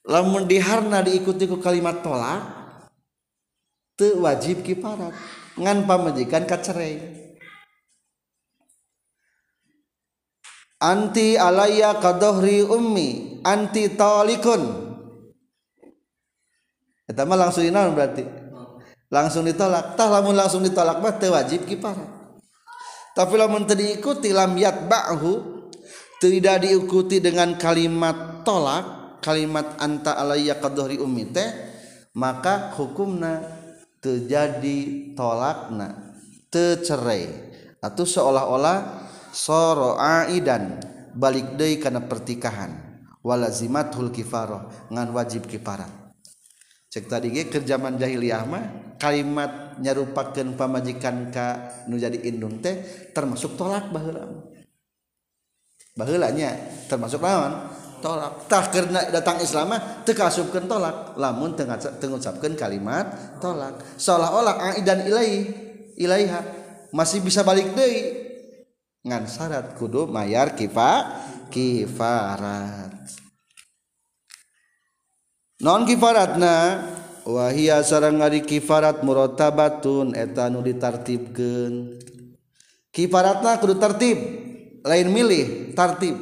lamun 0.04 0.44
diharna 0.48 1.00
diikuti 1.04 1.48
ku 1.48 1.60
kalimat 1.60 2.04
tolak 2.04 2.42
te 3.96 4.12
wajib 4.16 4.60
kiparat 4.64 5.12
ngan 5.56 5.84
pamajikan 5.88 6.44
kacerai 6.44 7.00
anti 10.80 11.36
alaya 11.40 11.96
kadohri 12.00 12.64
ummi 12.64 13.40
anti 13.44 13.92
tolikun 13.96 14.88
Eta 17.10 17.26
mah 17.26 17.34
langsung 17.34 17.66
dinaon 17.66 17.90
berarti 17.90 18.22
langsung 19.10 19.42
ditolak 19.42 19.98
tah 19.98 20.06
lamun 20.06 20.38
langsung 20.38 20.62
ditolak 20.62 21.02
mah 21.02 21.18
teu 21.18 21.34
wajib 21.34 21.66
kiparat 21.66 22.06
tapi 23.18 23.34
lamun 23.34 23.66
teu 23.66 23.74
diikuti 23.74 24.30
lam 24.30 24.54
yat 24.54 24.86
ba'hu 24.86 25.58
tidak 26.20 26.68
diikuti 26.68 27.16
dengan 27.24 27.56
kalimat 27.56 28.44
tolak 28.44 29.18
kalimat 29.24 29.80
anta 29.80 30.20
alayya 30.20 30.60
qadohri 30.60 31.00
ummi 31.00 31.32
teh 31.32 31.48
maka 32.14 32.68
hukumna 32.76 33.40
terjadi 34.04 35.12
tolakna 35.16 36.12
tercerai 36.52 37.26
atau 37.80 38.04
seolah-olah 38.04 38.78
soro 39.32 39.96
aidan 39.96 40.76
balik 41.16 41.56
deui 41.56 41.80
karena 41.80 42.04
pertikahan 42.04 43.00
walazimatul 43.24 44.12
kifarah 44.12 44.92
ngan 44.92 45.08
wajib 45.16 45.48
kifarah 45.48 45.88
cek 46.92 47.08
tadi 47.08 47.32
ge 47.32 47.48
ke 47.48 47.64
zaman 47.64 47.96
jahiliyah 47.96 48.44
mah 48.44 48.64
kalimat 49.00 49.80
nyarupakeun 49.80 50.52
pamajikan 50.60 51.32
ka 51.32 51.80
nu 51.88 51.96
jadi 51.96 52.20
indung 52.28 52.60
teh 52.60 53.08
termasuk 53.16 53.56
tolak 53.56 53.88
baheula 53.94 54.52
nya 56.08 56.52
termasuk 56.88 57.20
lawan 57.20 57.68
tolaktah 58.00 58.62
datang 59.12 59.38
Islam 59.44 59.76
tekaupken 60.08 60.64
tolak 60.64 61.12
lamunutken 61.20 61.68
kalimat 62.56 63.36
tolak 63.42 63.76
shalah-odanaiaiha 64.00 66.40
masih 66.90 67.20
bisa 67.22 67.44
balik 67.44 67.66
ngansrat 69.04 69.76
kudu 69.76 70.08
mayyar 70.08 70.56
kifa 70.56 70.92
kifarat 71.52 73.04
non 75.60 75.84
kifaratnawah 75.84 78.32
kifarat 78.48 78.96
murun 79.04 80.12
etan 80.16 80.52
ditartip 80.64 81.36
kifarat 82.90 83.44
kudu 83.60 83.76
tarttib 83.76 84.39
lain 84.84 85.08
milih 85.12 85.46
tartib 85.76 86.16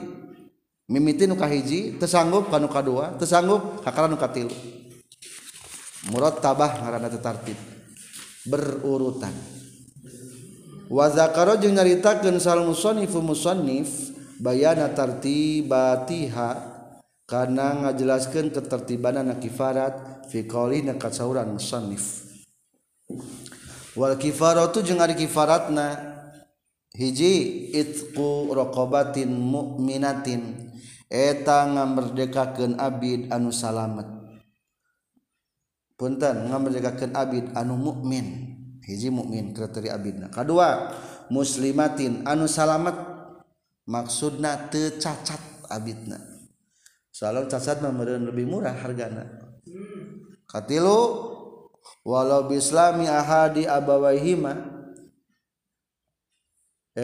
mimin 0.91 1.31
ukahiji 1.31 1.95
tesanggup 2.01 2.51
kanukadutesanggup 2.51 3.85
haktil 3.87 4.51
mu 6.11 6.19
tabah 6.43 6.99
tartib 7.23 7.59
berurutan 8.51 9.31
waza 10.91 11.29
karo 11.31 11.55
juga 11.61 11.83
nyarita 11.83 12.19
kensal 12.19 12.65
musif 12.67 13.15
musonif 13.23 13.87
bayana 14.43 14.91
tartib 14.91 15.71
battiha 15.71 16.67
karena 17.29 17.67
ngajelaskan 17.87 18.49
ketertibabanan 18.51 19.37
akifarat 19.37 20.27
fili 20.33 20.81
nakatif 20.83 22.27
wakifar 23.93 24.57
a 24.57 24.67
kifaratna 25.13 25.15
yang 25.19 26.18
hijji 26.97 27.69
itkuobatin 27.77 29.29
mukminatin 29.29 30.73
etang 31.11 31.77
ngamerdekakan 31.77 32.77
Abid 32.81 33.29
anu 33.29 33.53
salamet 33.53 34.07
Putan 35.99 36.49
ngamerdekakan 36.49 37.13
Abid 37.13 37.51
anu 37.59 37.77
mukmin 37.77 38.47
mukmin 39.13 39.53
kriteri 39.53 39.93
Abnah 39.93 40.33
kedua 40.33 40.97
muslimatn 41.29 42.25
anu 42.25 42.49
salat 42.49 42.97
maksudna 43.85 44.69
tercacat 44.73 45.41
Abidnah 45.69 46.25
sala 47.13 47.45
lebih 47.45 48.47
murah 48.49 48.73
harga 48.73 49.13
walau 52.09 52.49
Islamiaha 52.49 53.53
di 53.53 53.69
abawahhiman 53.69 54.78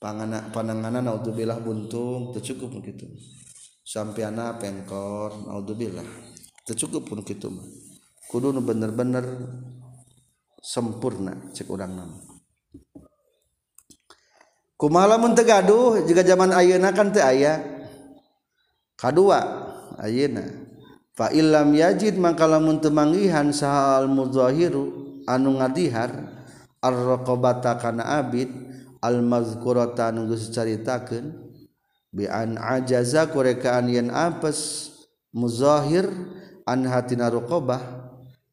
panganak 0.00 0.42
pananganan 0.56 1.04
autodu 1.10 1.36
belah 1.36 1.58
buntung 1.60 2.32
tercukup 2.32 2.72
begitu 2.80 3.04
sampeana 3.84 4.56
pengngkordubillah 4.56 6.06
tercukup 6.64 7.04
pun 7.04 7.20
gitu 7.20 7.52
kudu 8.32 8.56
bener-bener 8.64 9.24
sempurna 10.64 11.52
ce 11.52 11.68
kurangrang 11.68 12.08
na 12.16 12.29
malammun 14.88 15.36
teuh 15.36 16.00
jika 16.06 16.24
zaman 16.24 16.54
ayenakan 16.56 17.12
te 17.12 17.20
aya 17.20 17.60
ka2yena 18.96 20.46
fa 21.12 21.28
yajid 21.34 22.14
maka 22.16 22.46
lamangihan 22.48 23.50
saal 23.52 24.06
muzohiru 24.08 24.88
anu 25.28 25.50
ngadihar 25.60 26.32
alrooba 26.80 27.60
almaotaita 29.00 31.00
ajazaekapes 32.56 34.60
muzohir 35.34 36.08
anhatiqobah 36.64 37.82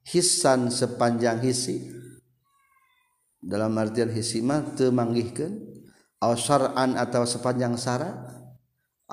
hisan 0.07 0.67
sepanjang 0.71 1.35
hisi 1.39 1.87
dalam 3.43 3.71
mar 3.75 3.87
hissiima 3.91 4.63
temanggihkan 4.75 5.66
san 6.17 6.97
atau 6.97 7.23
sepanjang 7.29 7.77
sa 7.77 8.01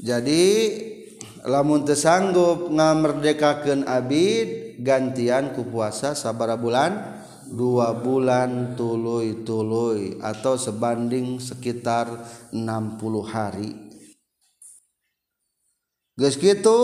jadi 0.00 0.44
lamun 1.44 1.84
tesanggup 1.84 2.72
ngamerdekakan 2.72 3.84
abid 3.84 4.80
gantian 4.80 5.52
ku 5.52 5.68
puasa 5.68 6.16
sabara 6.16 6.56
bulan 6.56 7.20
dua 7.52 7.92
bulan 8.00 8.72
tuluy-tuluy 8.78 10.16
atau 10.24 10.56
sebanding 10.56 11.36
sekitar 11.36 12.08
enam 12.56 12.96
puluh 12.96 13.24
hari 13.28 13.92
Geus 16.20 16.36
kitu 16.36 16.76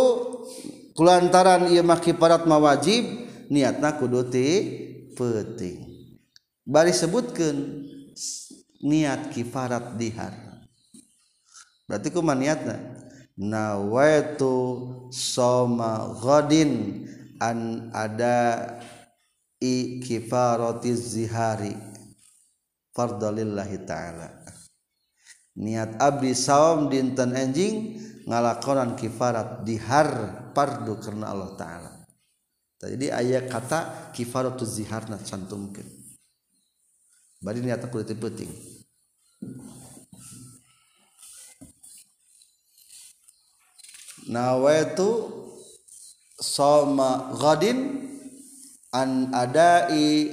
kulantaran 0.96 1.68
ia 1.70 1.84
maki 1.84 2.10
kifarat 2.16 2.48
mawajib 2.48 3.04
wajib 3.04 3.04
niatna 3.52 3.94
kudu 4.00 4.32
ti 4.32 4.48
penting 5.12 5.84
bari 6.64 6.90
sebutkan 6.90 7.84
niat 8.80 9.28
kifarat 9.30 9.94
dihar 10.00 10.32
berarti 11.84 12.08
kumaha 12.08 12.40
niatna 12.40 12.76
nawaitu 13.36 14.50
soma 15.12 16.16
ghadin 16.16 17.04
an 17.38 17.92
ada 17.92 18.74
i 19.60 20.00
kifaratiz 20.00 21.12
zihari 21.12 21.76
fardalillahi 22.96 23.84
ta'ala 23.84 24.32
niat 25.60 26.00
abdi 26.00 26.32
saum 26.32 26.88
dinten 26.88 27.36
enjing 27.36 27.76
ngalakonan 28.24 28.96
kifarat 28.96 29.60
dihar 29.68 30.44
fardu 30.56 30.96
karena 31.04 31.28
Allah 31.36 31.52
taala 31.52 31.92
jadi 32.80 33.12
ayat 33.12 33.52
kata 33.52 34.08
kifaratu 34.16 34.64
ziharna 34.64 35.20
cantumkeun 35.20 35.84
bari 37.44 37.60
niatan 37.60 37.92
kulit 37.92 38.08
penting 38.16 38.48
nawaitu 44.24 45.28
sama 46.40 47.36
ghadin 47.36 48.08
an 48.96 49.28
adai 49.36 50.32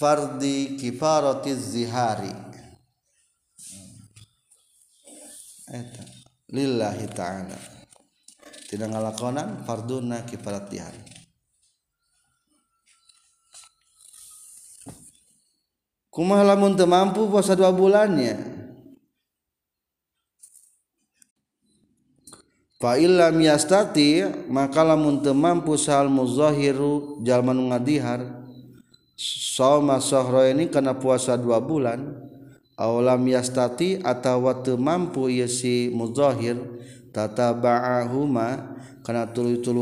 fardi 0.00 0.80
kifarati 0.80 1.52
zihari 1.52 2.32
lillahi 6.52 7.08
ta'ala 7.12 7.71
tidak 8.72 8.88
ngalakonan 8.88 9.60
farduna 9.68 10.24
kifaratihan 10.24 10.96
Kumah 16.12 16.40
lamun 16.44 16.72
temampu 16.72 17.28
puasa 17.28 17.52
dua 17.52 17.68
bulannya 17.72 18.40
fa 22.80 22.96
illam 22.96 23.36
yastati 23.44 24.24
maka 24.48 24.80
lamun 24.80 25.20
temampu 25.20 25.72
mampu 25.76 25.80
sal 25.80 26.08
muzahiru 26.12 27.20
jalman 27.28 27.60
ngadihar 27.72 28.24
sama 29.52 30.00
sauma 30.00 30.48
ini 30.48 30.68
kana 30.72 30.96
puasa 30.96 31.36
dua 31.40 31.60
bulan 31.60 32.12
aulam 32.80 33.20
yastati 33.28 34.00
atawa 34.04 34.60
teu 34.64 34.76
mampu 34.80 35.28
ieu 35.32 35.48
si 35.48 35.88
muzahir 35.92 36.56
tata 37.12 37.52
Baa 37.52 38.08
karena 39.04 39.28
tu 39.28 39.44
fa 39.44 39.76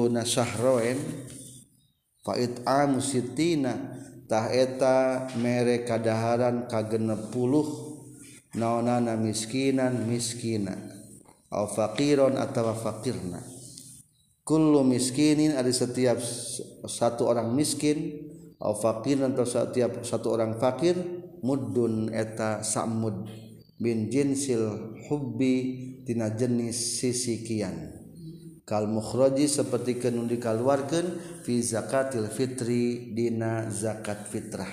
mutinataheta 2.90 4.96
me 5.38 5.56
kadaharan 5.86 6.66
ka 6.68 6.82
genep 6.90 7.30
puluh 7.32 7.66
naonana 8.54 9.14
miskinan 9.16 10.04
miskinan 10.10 10.90
fakin 11.48 12.20
atau 12.34 12.74
fakirnalu 12.74 14.80
miskinin 14.90 15.54
ada 15.54 15.70
setiap 15.70 16.18
satu 16.88 17.30
orang 17.30 17.54
miskin 17.54 18.18
fakirn 18.58 19.30
atau 19.34 19.46
setiap 19.46 20.02
satu 20.02 20.34
orang 20.34 20.58
fakir 20.58 20.98
mudhun 21.44 22.10
eta 22.12 22.60
sam 22.64 23.00
mudun 23.00 23.26
bin 23.80 24.12
jinsil 24.12 24.68
hobitinana 25.08 26.36
jenis 26.36 27.00
sisiqian 27.00 27.96
kal 28.68 28.84
mukhroji 28.84 29.48
seperti 29.48 29.96
kenunikan 29.96 30.60
keluarga 30.60 31.00
Vizakatiil 31.48 32.28
Fitri 32.28 33.16
Dina 33.16 33.72
zakat 33.72 34.28
Firah 34.28 34.68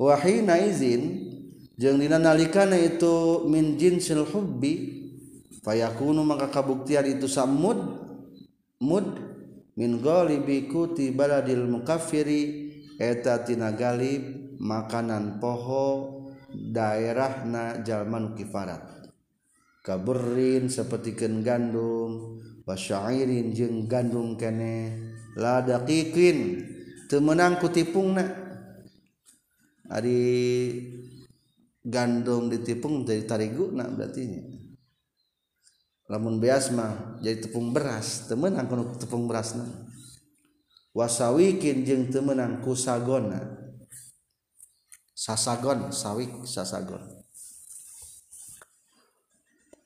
Wahaiaizin 0.00 1.28
yangng 1.76 2.08
na 2.16 2.32
itu 2.80 3.44
minjinsil 3.46 4.24
hobi 4.32 4.96
pay 5.60 5.84
kuno 6.00 6.24
maka 6.24 6.48
kabuktian 6.48 7.04
itu 7.04 7.28
samud 7.28 7.76
mood 8.80 9.04
minlibikutibailmumukafiri 9.76 12.40
etatina 12.96 13.68
Gahalib 13.76 14.56
makanan 14.56 15.36
poho, 15.36 16.15
Daerah 16.56 17.44
daerahna 17.44 17.64
jalman 17.84 18.32
kifarat 18.32 19.12
kaberin 19.84 20.72
ken 21.14 21.44
gandum 21.44 22.40
wasyairin 22.64 23.52
jeng 23.52 23.84
gandum 23.84 24.40
kene 24.40 24.96
lada 25.36 25.84
daqiqin 25.84 26.64
teu 27.12 27.20
meunang 27.20 27.60
ku 27.60 27.68
tipungna 27.68 28.24
ari 29.92 30.18
gandum 31.84 32.48
ditipung 32.48 33.04
dari 33.04 33.20
na 33.76 33.92
berarti 33.92 34.22
lamun 36.08 36.40
beas 36.40 36.72
mah 36.72 37.20
jadi 37.20 37.44
tepung 37.46 37.76
beras 37.76 38.32
temenang 38.32 38.64
kono 38.64 38.96
tepung 38.96 39.28
berasna 39.28 39.68
wasawikin 40.96 41.84
jeung 41.84 42.08
temenang 42.08 42.64
ku 42.64 42.72
sagona 42.72 43.65
sasagon 45.16 45.88
sawik 45.96 46.28
sasagon 46.44 47.00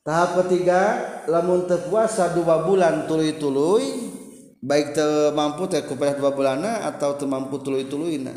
tahap 0.03 0.43
ketiga 0.43 0.81
lamun 1.31 1.71
puasa 1.87 2.35
dua 2.35 2.66
bulan 2.66 3.07
tuluy-tuluy 3.07 4.11
baik 4.59 4.90
te 4.99 5.07
mampu 5.31 5.71
teh 5.71 5.87
dua 5.87 6.35
bulana 6.35 6.83
atau 6.90 7.14
te 7.14 7.31
mampu 7.31 7.62
tuluy-tuluyna 7.62 8.35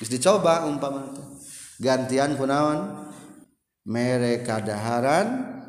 geus 0.00 0.08
dicoba 0.08 0.64
umpama 0.64 1.12
teh 1.12 1.26
gantian 1.84 2.32
kunaon 2.40 3.12
mereka 3.84 4.64
daharan 4.64 5.60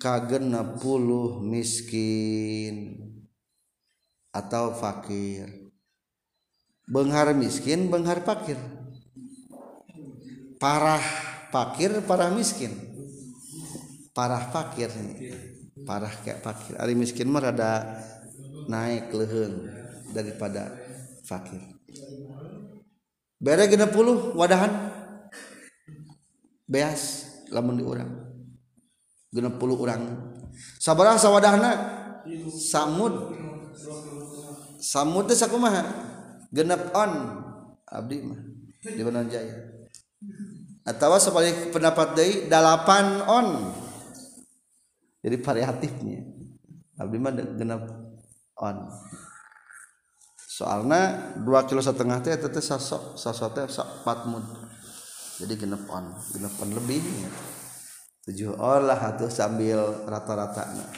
kagena 0.00 0.64
puluh 0.80 1.44
miskin 1.44 2.96
atau 4.32 4.72
fakir 4.72 5.68
benghar 6.88 7.36
miskin 7.36 7.92
benghar 7.92 8.24
fakir 8.24 8.56
parah 10.60 11.00
pakir 11.52 11.92
parah 12.04 12.32
miskin 12.32 12.72
parah 14.16 14.48
pakir 14.48 14.88
parah 15.84 16.12
kayak 16.24 16.40
pakir 16.40 16.74
hari 16.80 16.96
miskin 16.96 17.28
mah 17.28 17.44
ada 17.44 18.00
naik 18.66 19.12
lehen 19.12 19.68
daripada 20.16 20.72
fakir 21.28 21.60
bere 23.36 23.68
genep 23.68 23.92
puluh 23.92 24.32
wadahan 24.32 24.72
beas 26.64 27.28
lamun 27.52 27.76
di 27.76 27.84
orang 27.84 28.10
genep 29.30 29.60
puluh 29.60 29.76
orang 29.76 30.32
sabarah 30.80 31.20
sawadahna 31.20 31.70
samud 32.64 33.12
samud 34.80 35.24
teh 35.28 35.36
sakumaha 35.36 35.84
genep 36.48 36.90
on 36.96 37.44
abdi 37.86 38.20
mah 38.24 38.40
di 38.86 39.02
Bandung 39.02 39.26
Jaya 39.26 39.75
atau 40.86 41.18
sebagai 41.18 41.74
pendapat 41.74 42.14
dari 42.14 42.34
delapan 42.46 43.26
on 43.26 43.48
jadi 45.18 45.42
variatifnya 45.42 46.22
abdi 46.94 47.18
mah 47.18 47.34
genap 47.34 47.82
on 48.62 48.86
soalnya 50.46 51.34
dua 51.42 51.66
kilo 51.66 51.82
setengah 51.82 52.22
teh 52.22 52.38
teteh 52.38 52.62
sasok 52.62 53.18
sasok 53.18 53.48
teh 53.58 53.66
sak 53.66 54.06
empat 54.06 54.30
mud 54.30 54.46
jadi 55.42 55.58
genap 55.58 55.82
on 55.90 56.06
genap 56.38 56.54
on 56.62 56.70
lebih 56.70 57.02
tujuh 58.30 58.54
on 58.54 58.86
lah 58.86 59.10
atau 59.10 59.26
sambil 59.26 60.06
rata-rata 60.06 60.70
nah. 60.70 60.90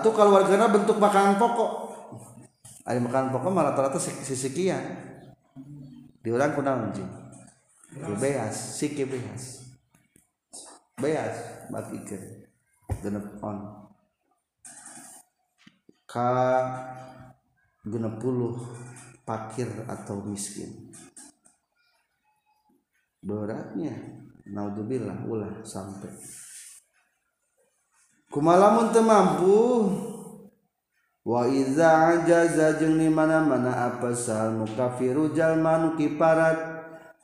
atau 0.00 0.08
kalau 0.16 0.40
warganya 0.40 0.72
bentuk 0.72 0.96
makanan 0.96 1.36
pokok 1.36 1.91
ada 2.82 2.98
makanan 2.98 3.30
pokok 3.30 3.50
malah 3.54 3.72
rata-rata 3.74 3.98
sekian 4.02 4.82
diurang 6.22 6.54
kunaon 6.54 6.90
cing 6.90 7.06
beas 8.18 8.56
siki 8.78 9.06
beas 9.06 9.70
beas 10.98 11.66
bak 11.70 11.94
ikir 11.94 12.46
genep 13.02 13.38
on 13.38 13.86
ka 16.10 16.30
genep 17.86 18.18
puluh 18.18 18.58
pakir 19.22 19.70
atau 19.86 20.18
miskin 20.26 20.90
beratnya 23.22 23.94
naudzubillah 24.50 25.22
ulah 25.30 25.62
sampai 25.62 26.10
kumalamun 28.34 28.90
mampu 29.06 29.58
wa 31.22 31.46
iza 31.46 32.18
ajaza 32.18 32.82
jeng 32.82 32.98
di 32.98 33.06
mana 33.06 33.46
mana 33.46 33.70
apa 33.70 34.10
sah 34.10 34.50
mukafiru 34.50 35.30
jalmanu 35.30 35.94
kiparat 35.94 36.58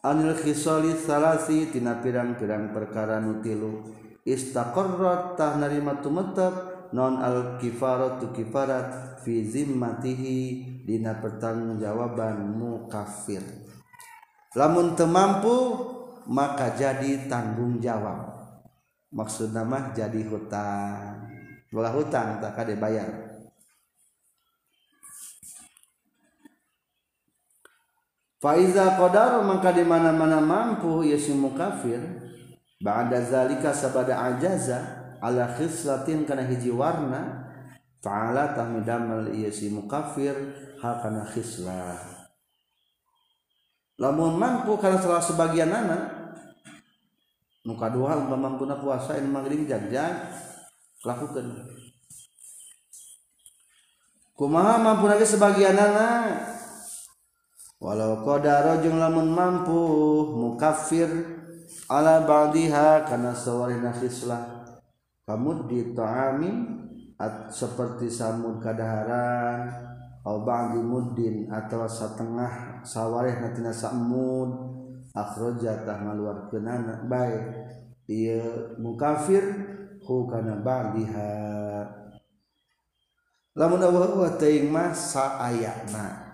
anil 0.06 0.38
kisoli 0.38 0.94
salasi 0.94 1.74
tina 1.74 1.98
pirang-pirang 1.98 2.70
perkara 2.70 3.18
nutilu 3.18 3.90
istaqarrat 4.22 5.34
tah 5.34 5.58
narima 5.58 5.98
tumetep 5.98 6.86
non 6.94 7.18
al 7.18 7.58
kifarat 7.58 8.22
tu 8.22 8.30
kifarat 8.30 9.18
fi 9.26 9.42
zimmatihi 9.42 10.38
dina 10.86 11.18
pertanggungjawaban 11.18 12.38
mukafir 12.54 13.42
lamun 14.54 14.94
temampu 14.94 15.74
maka 16.30 16.70
jadi 16.78 17.26
tanggung 17.26 17.82
jawab 17.82 18.30
maksud 19.10 19.50
nama 19.50 19.90
jadi 19.90 20.22
hutang 20.22 21.18
bola 21.74 21.90
hutang 21.90 22.38
tak 22.38 22.62
ada 22.62 22.76
bayar 22.78 23.27
Faiza 28.38 28.94
qadar 28.94 29.42
maka 29.42 29.74
di 29.74 29.82
mana-mana 29.82 30.38
mampu 30.38 31.02
yasimu 31.02 31.58
kafir 31.58 31.98
ba'da 32.78 33.18
zalika 33.26 33.74
sabada 33.74 34.14
ajaza 34.14 34.78
ala 35.18 35.58
khislatin 35.58 36.22
kana 36.22 36.46
hiji 36.46 36.70
warna 36.70 37.50
fa'ala 37.98 38.54
tahmidamal 38.54 39.26
yasimu 39.34 39.90
kafir 39.90 40.30
karena 40.78 41.26
khislah 41.26 41.98
lamun 43.98 44.38
mampu 44.38 44.78
karena 44.78 45.02
salah 45.02 45.18
sebagian 45.18 45.74
nana 45.74 46.06
muka 47.66 47.90
dua 47.90 48.14
umpama 48.22 48.54
mampuna 48.54 48.78
puasa 48.78 49.18
in 49.18 49.26
magrib 49.34 49.66
jajan 49.66 50.14
lakukan 51.02 51.58
kumaha 54.38 54.78
mampu 54.78 55.10
lagi 55.10 55.26
sebagian 55.26 55.74
nana 55.74 56.08
walau 57.82 58.22
Qdarojungng 58.26 58.98
lamun 58.98 59.28
mampu 59.30 59.72
mukafir 60.34 61.06
Allahla 61.88 62.26
badiha 62.28 63.06
karena 63.08 63.30
sawleh 63.32 63.78
Islam 64.04 64.66
kamu 65.24 65.70
diahaami 65.72 66.52
seperti 67.48 68.10
samun 68.12 68.58
keadaran 68.60 69.72
kaubangi 70.26 70.82
mudin 70.84 71.46
atau 71.54 71.86
setengah 71.88 72.82
sawwaleh 72.84 73.38
nati 73.40 73.62
akhfrojatah 73.64 75.96
luar 76.18 76.50
baik 77.08 77.42
mukafirkanaha 78.76 81.32
la 83.56 83.64
masa 84.68 85.24
ayah 85.46 85.78
naik 85.88 86.27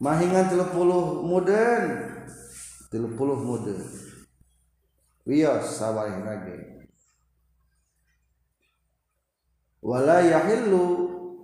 mahingan 0.00 0.52
30 0.52 1.24
muden 1.24 1.84
30 2.92 2.92
muden 3.48 3.80
wios 5.24 5.24
iya, 5.40 5.56
sawalih 5.64 6.20
rage 6.20 6.56
wala 9.80 10.20
yahillu 10.20 10.84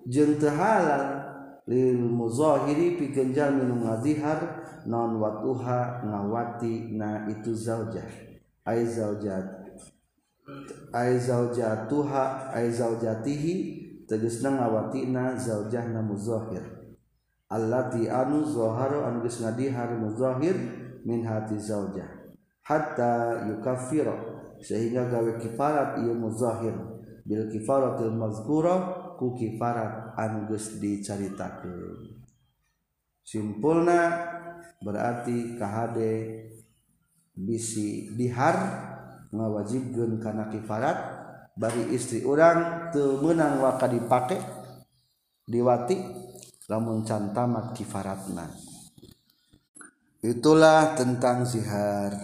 jeung 0.04 0.36
teu 0.36 0.52
halal 0.52 1.24
lil 1.64 1.96
muzahiri 2.12 3.00
pikeun 3.00 3.32
jalmi 3.32 3.64
nu 3.64 3.88
ngazihar 3.88 4.60
non 4.84 5.16
watuha 5.16 6.04
ngawati 6.04 6.92
na 6.98 7.24
itu 7.32 7.54
zaujah 7.56 8.04
ay 8.68 8.84
zaujat 8.84 9.46
ay 10.92 11.16
zaujatuha 11.16 12.52
ay 12.52 12.68
zaujatihi 12.68 13.54
na 14.10 14.20
zaujah 14.26 15.32
zaujahna 15.40 16.04
muzahir 16.04 16.81
allati 17.52 18.08
anu 18.08 18.48
zaharu 18.48 19.04
anu 19.04 19.20
geus 19.20 19.36
ngadihar 19.44 19.92
muzahir 20.00 20.56
min 21.04 21.20
hati 21.28 21.60
zaujah 21.60 22.08
hatta 22.64 23.44
yukaffira 23.52 24.16
sehingga 24.64 25.12
gawe 25.12 25.36
kifarat 25.36 26.00
ieu 26.00 26.16
muzahir 26.16 26.72
bil 27.28 27.46
kifaratil 27.52 28.16
mazkura 28.16 28.80
ku 29.20 29.36
kifarat 29.36 30.16
anu 30.16 30.48
geus 30.48 30.80
dicaritakeun 30.80 32.16
simpulna 33.20 34.00
berarti 34.80 35.60
kahade 35.60 36.42
bisi 37.36 38.08
dihar 38.16 38.56
ngawajibkeun 39.30 40.16
kana 40.18 40.48
kifarat 40.48 40.98
bari 41.54 41.92
istri 41.92 42.24
orang 42.24 42.88
teu 42.96 43.20
meunang 43.20 43.60
wa 43.60 43.76
diwati 45.42 46.21
canta 46.80 47.44
ma 47.44 47.68
kifaratna 47.76 48.48
itulah 50.24 50.96
tentang 50.96 51.44
sihar 51.44 52.16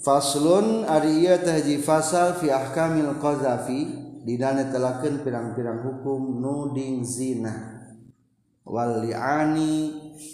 faulun 0.00 0.88
Arya 0.88 1.36
taji 1.44 1.76
faal 1.84 2.40
Fiahkamil 2.40 3.20
qzafi 3.20 3.80
diane 4.24 4.72
telaken 4.72 5.20
piang-pirang 5.20 5.84
hukum 5.84 6.40
nuding 6.40 7.04
zinawaliani 7.04 8.56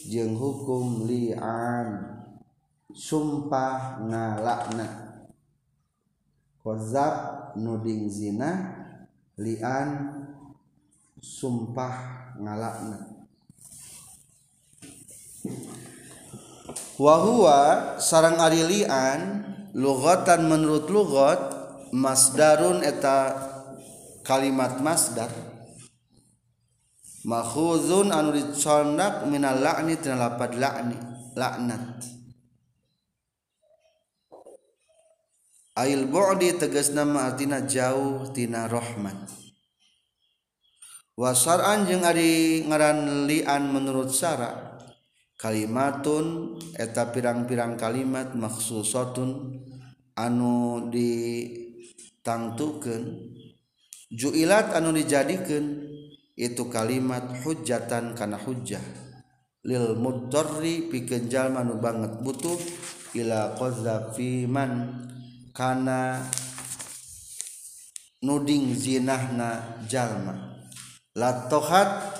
jenghukum 0.06 1.10
Lian 1.10 2.06
sumpah 2.94 4.06
ngalaknakhoza 4.06 7.06
nuding 7.58 8.06
zina 8.06 8.50
Lian 9.40 10.19
dan 10.19 10.19
punya 11.20 11.24
Sumpah 11.24 11.96
nga 12.40 12.54
laknat 12.56 13.04
Wahwa 17.00 17.96
seorang 17.96 18.36
alilianlughotan 18.44 20.44
menurutlugot 20.48 21.40
Madarun 21.96 22.84
eta 22.86 23.34
kalimatmazzdar 24.22 25.32
Mahudzuun 27.20 28.08
an 28.16 28.30
la 29.36 29.52
la 29.52 29.76
Ail 35.80 36.02
bodi 36.12 36.50
tegas 36.58 36.90
nama 36.92 37.32
artitina 37.32 37.58
jauhtinarahhmat. 37.64 39.18
aranj 41.28 42.00
adangeranan 42.00 43.68
menuruts 43.76 44.24
kalimatun 45.36 46.56
eta 46.80 47.12
pirang-pirang 47.12 47.76
kalimat 47.76 48.32
maksud 48.32 48.80
soun 48.84 49.60
anu 50.16 50.88
diangukan 50.88 53.20
juillat 54.08 54.72
anu 54.72 54.96
dijadikan 54.96 55.84
itu 56.40 56.72
kalimat 56.72 57.36
hujatan 57.44 58.16
karena 58.16 58.40
hujjah 58.40 58.80
lil 59.60 59.92
mutori 60.00 60.88
pikenjalmanu 60.88 61.84
banget 61.84 62.16
butuh 62.24 62.56
gila 63.12 63.60
kozafiman 63.60 65.04
karena 65.52 66.24
nudingzina 68.24 69.36
nahjallma 69.36 70.49
tohat 71.52 72.16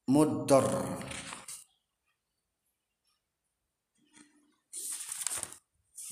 mudor 0.05 0.85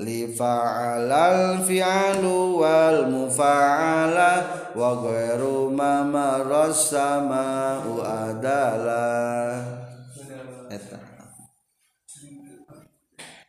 li 0.00 0.24
fa'alal 0.32 1.60
fi'alu 1.64 2.36
wal 2.56 3.00
mufa'ala 3.12 4.32
wa 4.72 4.88
ghairu 5.04 5.68
ma 5.68 6.00
marasama 6.00 7.84
adala 8.00 9.06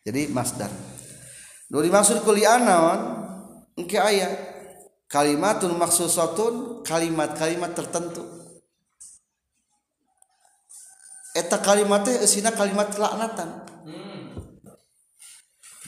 jadi 0.04 0.22
masdar 0.34 0.72
nu 1.72 1.80
dimaksud 1.80 2.20
kuliah 2.28 2.60
naon 2.60 3.00
engke 3.80 3.96
aya 3.96 4.28
kalimatun 5.08 5.72
maksusatun 5.80 6.84
kalimat-kalimat 6.84 7.72
tertentu 7.72 8.28
eta 11.32 11.64
kalimatnya 11.64 12.28
esina 12.28 12.52
kalimat 12.52 12.92
laknatan 13.00 13.71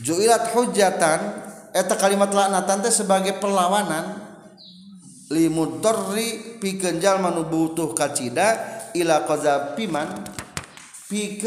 julat 0.02 0.50
hujatan 0.58 1.20
eta 1.76 1.94
kalimat 2.00 2.34
lakna 2.34 2.66
tante 2.66 2.90
sebagai 2.90 3.38
perlawanan 3.38 4.18
limut 5.30 5.84
pikenjal 6.62 7.18
manubuuh 7.22 7.76
ka 7.94 8.10
Iman 8.94 10.08
pi 11.10 11.42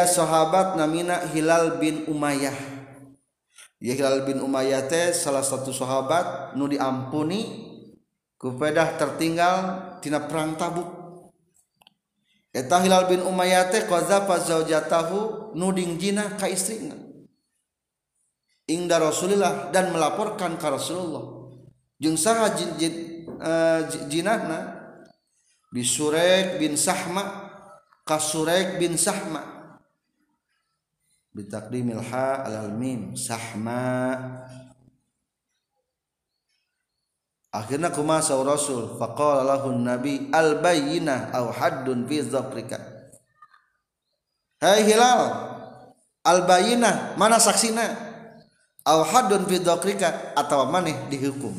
sahabat 0.09 0.73
Na 0.75 0.87
Hilal 1.31 1.79
bin 1.79 2.03
Umayyahal 2.11 4.27
bin 4.27 4.43
Umayte 4.43 5.14
salah 5.14 5.47
satu 5.47 5.71
sahabat 5.71 6.59
nudi 6.59 6.75
ampuni 6.81 7.71
kupeddah 8.41 8.99
tertinggaltina 8.99 10.27
perang 10.27 10.59
tabbuk 10.59 10.89
Hal 12.51 12.66
Umayding 13.31 16.03
inda 18.66 18.97
Rasulillah 18.99 19.71
dan 19.71 19.95
melaporkan 19.95 20.59
karo 20.59 20.83
Rasulullahjung 20.83 22.11
eh, 23.39 23.87
di 25.71 25.83
Suek 25.87 26.59
bin 26.59 26.75
Sahma 26.75 27.55
Kaek 28.11 28.83
bin 28.83 28.99
Sahma 28.99 29.59
bitaqdimil 31.35 31.99
ilha 32.03 32.31
alal 32.47 32.74
mim 32.74 33.14
sahma 33.14 34.18
akhirnya 37.55 37.95
kumasa 37.95 38.35
rasul 38.43 38.99
faqala 38.99 39.47
lahun 39.47 39.87
nabi 39.87 40.26
albayina 40.35 40.59
bayyinah 40.61 41.20
aw 41.35 41.47
haddun 41.55 42.07
fi 42.11 42.18
hai 44.62 44.83
hilal 44.87 45.22
albayina 46.26 47.14
mana 47.14 47.39
saksina 47.39 47.87
aw 48.87 49.07
haddun 49.07 49.47
fi 49.47 49.62
dhakrika 49.62 50.35
atawa 50.35 50.66
maneh 50.68 50.95
dihukum 51.11 51.55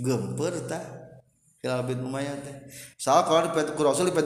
Gemper 0.00 0.64
ta 0.64 0.80
hilal 1.60 1.84
bin 1.84 2.00
umayyah 2.00 2.40
teh 2.40 2.56
soal 2.96 3.28
kalau 3.28 3.52
di 3.52 3.60
rasul 3.84 4.08
di 4.08 4.16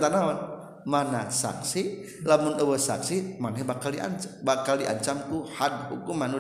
saksi 1.29 1.83
lamun 2.25 2.57
saksi 2.81 3.37
manhebat 3.37 3.77
kalian 3.83 4.17
bakal 4.41 4.81
diancamku 4.81 5.45
hak 5.53 5.93
hukuman 5.93 6.33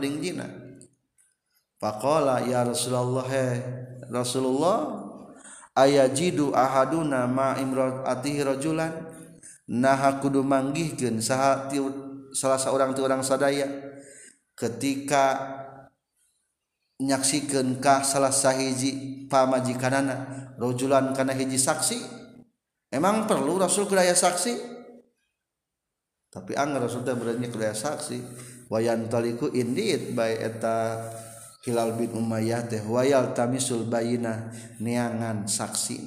Pak 1.79 1.97
ya 2.49 2.65
Rasululallah 2.67 3.29
Rasulullah 4.11 4.77
ayajidu 5.79 6.51
Ahuh 6.57 7.07
nama 7.07 7.55
Imro 7.61 8.03
lan 8.75 8.93
nahdu 9.69 10.41
manggih 10.43 10.97
saat 11.23 11.71
salah 12.33 12.59
seorang 12.59 12.97
tuh 12.97 13.05
orang 13.07 13.21
sadaya 13.23 13.69
ketika 14.59 15.39
menyaksigenkah 16.99 18.03
salah 18.03 18.35
sahiji 18.35 19.29
pamaji 19.31 19.77
kanana 19.79 20.51
rojulan 20.59 21.15
karena 21.15 21.31
hiji 21.37 21.61
saksi 21.61 22.18
Emang 22.89 23.29
perlu 23.29 23.61
Rasul 23.61 23.85
kudaya 23.85 24.17
saksi? 24.17 24.81
Tapi 26.33 26.53
anggar 26.57 26.89
Rasul 26.89 27.05
teh 27.05 27.13
berani 27.13 27.49
kudaya 27.53 27.77
saksi. 27.77 28.19
Wayan 28.73 29.09
taliku 29.13 29.49
indit 29.53 30.17
by 30.17 30.33
eta 30.41 31.05
Hilal 31.69 31.97
bin 32.01 32.17
Umayyah 32.17 32.65
teh 32.65 32.81
wayal 32.89 33.37
tamisul 33.37 33.85
bayina 33.85 34.49
niangan 34.81 35.45
saksi. 35.45 36.01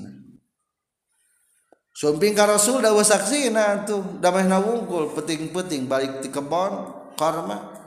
Sumping 1.94 2.34
ka 2.34 2.50
Rasul 2.50 2.82
dawa 2.82 3.06
na 3.54 3.86
tuh 3.86 4.02
na 4.24 4.58
wungkul 4.58 5.14
peting-peting 5.14 5.86
balik 5.86 6.26
di 6.26 6.34
kebon 6.34 6.90
karma 7.14 7.78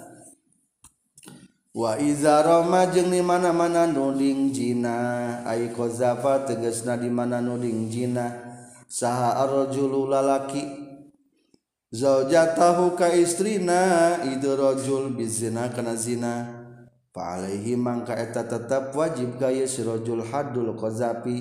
Wa 1.76 2.00
iza 2.00 2.40
roma 2.42 2.88
jeng 2.88 3.12
di 3.12 3.20
mana-mana 3.20 3.84
nuling 3.84 4.48
jina 4.50 4.98
Aiko 5.44 5.92
zafa 5.92 6.48
tegesna 6.48 6.96
di 6.96 7.12
mana 7.12 7.44
nuling 7.44 7.92
jina 7.92 8.45
saullu 8.86 10.06
lalaki 10.06 10.62
zoja 11.90 12.54
tahu 12.54 12.94
Ka 12.94 13.10
isrina 13.10 14.22
Idulrojul 14.22 15.10
bizzina 15.14 15.68
kena 15.74 15.98
zina 15.98 16.34
palinghi 17.10 17.74
Mangkaeta 17.74 18.46
tetap 18.46 18.94
wajib 18.94 19.36
gayarojul 19.42 20.22
haddul 20.30 20.70
qzapi 20.78 21.36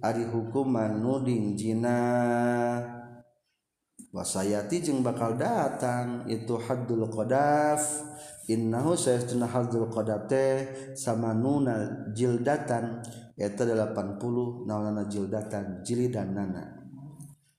ari 0.00 0.24
hukumanuddingzina 0.24 1.98
wasaiati 4.16 4.80
jeung 4.80 5.04
bakal 5.04 5.36
datang 5.36 6.24
itu 6.26 6.56
haddul 6.56 7.04
Qdaaf 7.12 8.16
Innakhoda 8.46 10.14
sama 10.94 11.34
nunna 11.34 12.06
jil 12.14 12.46
datang 12.46 13.02
eta 13.34 13.66
80 13.66 14.62
nana 14.70 15.02
jil 15.10 15.26
datang 15.26 15.82
jilid 15.82 16.14
dan 16.14 16.30
nana 16.30 16.75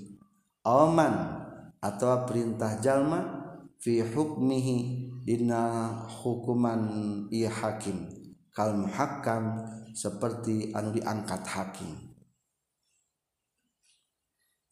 Aman 0.65 1.43
atau 1.83 2.25
perintah 2.25 2.79
jalma 2.81 3.43
fihukhidina 3.83 5.89
hukummanhakim 6.25 8.07
kal 8.49 8.73
hakam 8.89 9.61
seperti 9.93 10.71
andu 10.73 10.97
diangkat 10.97 11.45
hakim 11.45 12.04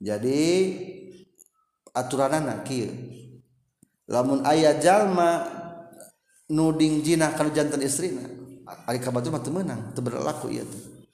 jadi 0.03 0.41
aturan 1.95 2.43
anak 2.43 2.67
lamun 4.11 4.43
ayah 4.51 4.75
jalma 4.83 5.47
nuding 6.51 6.99
jina 7.07 7.31
kalau 7.31 7.55
jantan 7.55 7.79
istri 7.79 8.11
nah, 8.11 8.27
Ari 8.83 8.99
kabatur 8.99 9.31
mah 9.31 9.43
menang 9.47 9.81
berlaku 9.95 10.51
iya 10.51 10.67
tuh 10.67 11.07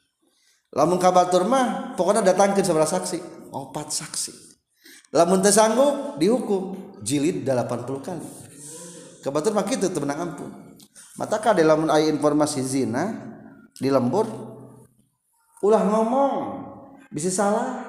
lamun 0.74 0.98
kabatur 0.98 1.46
mah 1.46 1.94
pokoknya 1.94 2.26
datangkan 2.26 2.66
sebelah 2.66 2.90
saksi 2.90 3.52
empat 3.54 3.94
saksi 3.94 4.34
lamun 5.14 5.46
tersanggup 5.46 6.18
dihukum 6.18 6.98
jilid 7.06 7.46
80 7.46 7.86
kali 8.02 8.26
kabatur 9.22 9.54
mah 9.54 9.70
gitu 9.70 9.86
temenang 9.94 10.18
menang 10.18 10.20
ampun 10.34 10.50
mata 11.14 11.38
kade 11.38 11.62
lamun 11.62 11.94
ayah 11.94 12.10
informasi 12.10 12.66
zina 12.66 13.38
di 13.78 13.94
lembur 13.94 14.26
ulah 15.62 15.84
ngomong 15.86 16.34
bisa 17.14 17.30
salah 17.30 17.89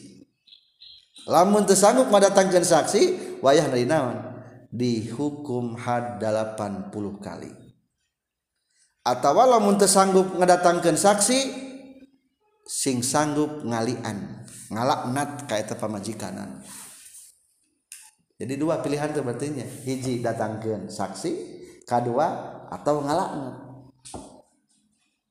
la 1.30 1.42
teranggup 1.68 2.08
mendatangkan 2.10 2.64
saksi 2.64 3.02
wayah 3.44 3.68
Riwan 3.70 4.16
dikum 4.70 5.76
had 5.78 6.18
80 6.18 6.94
kali 7.22 7.50
atauwala 9.06 9.58
ter 9.78 9.88
sanggup 9.90 10.34
medatangkan 10.38 10.96
saksi 10.98 11.40
sing 12.66 13.02
sanggup 13.02 13.64
ngalian 13.66 14.40
ngalak-nat 14.70 15.42
kaita 15.50 15.74
pamajikanan. 15.74 16.62
jadi 18.40 18.56
dua 18.56 18.80
pilihan 18.80 19.12
tuh 19.12 19.20
berartinya 19.20 19.60
hiji 19.84 20.24
datangkan 20.24 20.88
saksi 20.88 21.32
kedua 21.84 22.26
atau 22.72 23.04
ngalaknya 23.04 23.52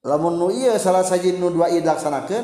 lamun 0.06 0.38
nu 0.38 0.54
iya 0.54 0.78
salah 0.78 1.02
sajin 1.02 1.42
nu 1.42 1.50
dua 1.50 1.74
iya 1.74 1.82
dilaksanakan 1.82 2.44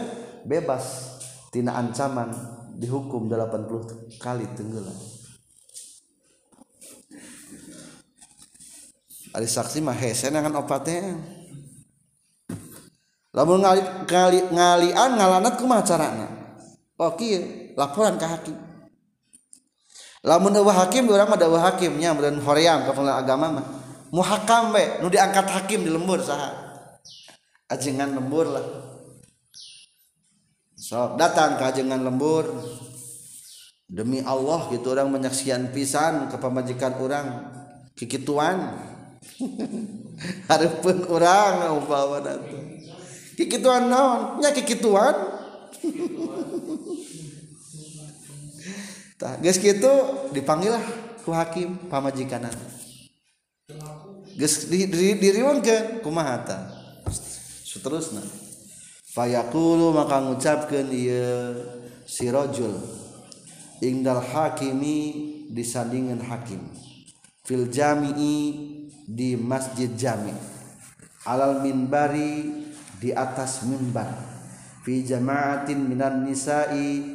bebas 0.49 1.22
tina 1.53 1.78
ancaman 1.78 2.34
dihukum 2.82 3.30
80 3.30 4.18
kali 4.18 4.49
tenggelam 4.57 4.97
Ada 9.36 9.51
saksi 9.51 9.84
mah 9.84 9.91
hesen 9.99 10.32
kan 10.32 10.47
opatnya 10.59 11.11
lamun 13.36 13.59
ngali, 13.68 14.07
ngali, 14.07 14.39
ngalian 14.47 15.11
ngalanat 15.20 15.53
kumah 15.59 15.84
caranya 15.84 16.55
oke 16.95 17.20
oh, 17.22 17.39
laporan 17.80 18.16
ke 18.16 18.24
hakim 18.26 18.55
lamun 20.26 20.57
ewa 20.57 20.73
hakim 20.73 21.05
orang 21.07 21.30
ada 21.30 21.45
ewa 21.45 21.61
hakimnya 21.61 22.09
dan 22.17 22.41
hoream 22.41 22.82
ka 22.89 22.91
agama 22.97 23.61
mah 23.61 23.65
muhakam 24.09 24.73
be 24.73 24.97
nu 24.99 25.07
diangkat 25.13 25.45
hakim 25.53 25.86
di 25.86 25.93
lembur 25.93 26.17
sah, 26.19 26.49
ajengan 27.71 28.11
lembur 28.17 28.49
lah 28.49 28.65
So 30.86 31.17
datang 31.17 31.57
ke 31.57 31.65
ajengan 31.65 31.97
lembur 32.03 32.45
demi 33.89 34.21
Allah 34.21 34.69
gitu 34.69 34.93
orang 34.93 35.09
menyaksikan 35.09 35.73
pisan 35.73 36.30
ke 36.30 36.38
pemajikan 36.38 36.93
orang 37.01 37.26
kikituan 37.97 38.86
harapun 40.49 40.97
orang 41.09 41.73
umpama 41.73 42.21
datang 42.21 42.78
kikituan 43.34 43.89
non, 43.89 44.38
nya 44.41 44.53
kikituan 44.53 45.15
itu 49.41 49.93
dipanggillah 50.34 50.84
ku 51.26 51.34
hakim 51.34 51.89
pamajikanan 51.89 52.53
dirihaatan 54.38 56.59
seterus 57.65 58.13
Fayak 59.15 59.55
maka 59.95 60.19
ngucapkan 60.19 60.91
sirojul 62.03 62.76
Ingdal 63.80 64.19
Haki 64.19 64.76
disandingan 65.55 66.19
hakim 66.19 66.67
fil 67.47 67.71
Jami 67.71 68.11
di 69.07 69.30
masjid 69.39 69.88
Jami 69.95 70.36
halal 71.23 71.63
minbari 71.63 72.59
di 72.99 73.15
atas 73.15 73.63
minbar 73.63 74.11
pijaman 74.84 75.63
Minan 75.71 76.28
Niai 76.28 77.14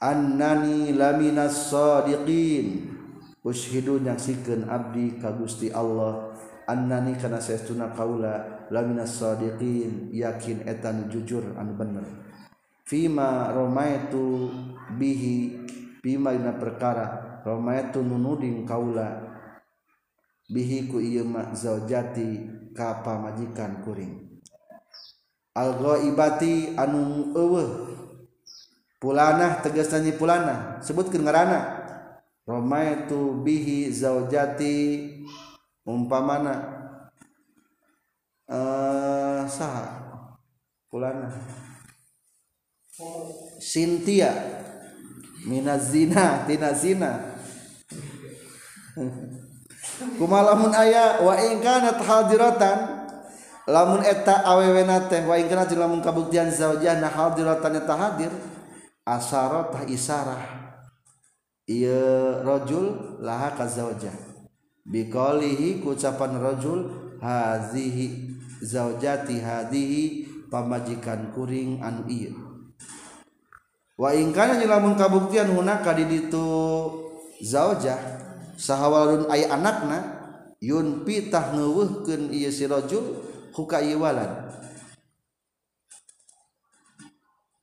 anni 0.00 0.96
laminasodi 0.96 2.16
ushiunnya 3.44 4.16
siken 4.16 4.64
abdi 4.64 5.20
kagusti 5.20 5.68
Allah 5.72 6.32
annani 6.64 7.16
karena 7.20 7.40
se 7.40 7.56
tununa 7.64 7.92
kaula 7.92 8.64
lamina 8.72 9.04
sodi 9.04 9.48
yakin 10.12 10.64
etan 10.64 11.08
jujur 11.12 11.44
an 11.56 11.76
bener 11.76 12.04
Vima 12.90 13.54
Roma 13.54 13.86
itu 13.86 14.50
bihi 14.98 15.62
pima 16.02 16.34
na 16.34 16.58
perkara 16.58 17.38
Roma 17.46 17.76
itu 17.78 18.02
nudin 18.04 18.64
kaula 18.68 19.24
bihi 20.48 20.88
ku 20.88 20.98
makzo 21.28 21.84
jati 21.88 22.44
kap 22.76 23.04
majikan 23.04 23.80
kuring 23.84 24.42
Al 25.54 25.76
ibati 26.02 26.76
anu 26.78 27.34
Pulana, 29.00 29.64
tegas 29.64 29.88
nanyi 29.96 30.12
Pulana, 30.12 30.76
sebut 30.84 31.08
kengarana 31.08 31.80
itu 32.50 33.46
bihi 33.46 33.88
zaujati 33.88 35.08
umpamana 35.88 36.54
eh 38.50 38.58
uh, 38.58 39.42
saha 39.46 39.86
pulana 40.90 41.30
Sintia 43.62 44.34
minazina 45.46 46.42
tina 46.50 46.68
zina 46.74 47.08
kumalamun 50.20 50.74
ayah 50.76 51.22
wa 51.24 51.32
in 51.38 51.62
kanat 51.62 52.02
hadiratan 52.02 53.06
lamun 53.70 54.02
eta 54.02 54.42
awewe 54.50 54.82
nate 54.84 55.22
wa 55.24 55.38
in 55.38 55.46
kanat 55.46 55.70
lamun 55.78 56.02
kabuktian 56.02 56.50
zaujah 56.50 56.98
na 56.98 57.06
hadiratan 57.08 57.78
eta 57.78 57.94
hadir 57.94 58.32
Quran 59.10 59.26
sarotah 59.26 59.82
israh 59.90 60.38
rojul 62.46 63.18
laaka 63.18 63.66
zajah 63.66 64.14
bikohi 64.86 65.82
kuucapanrojul 65.82 66.86
hazihi 67.18 68.06
zati 68.62 69.42
hadihi 69.42 70.02
pamajikan 70.46 71.34
kuring 71.34 71.82
an 71.82 72.06
Waingkanailah 74.00 74.78
mengngkabuktian 74.80 75.52
hunaka 75.58 75.92
di 75.98 76.06
itu 76.08 76.48
zajah 77.44 77.98
sahwalun 78.56 79.26
aya 79.28 79.52
anakaknya 79.58 79.98
yun 80.62 81.02
pitah 81.04 81.50
nguwu 81.52 82.06
sirojul 82.48 83.04
hukawalalan. 83.52 84.59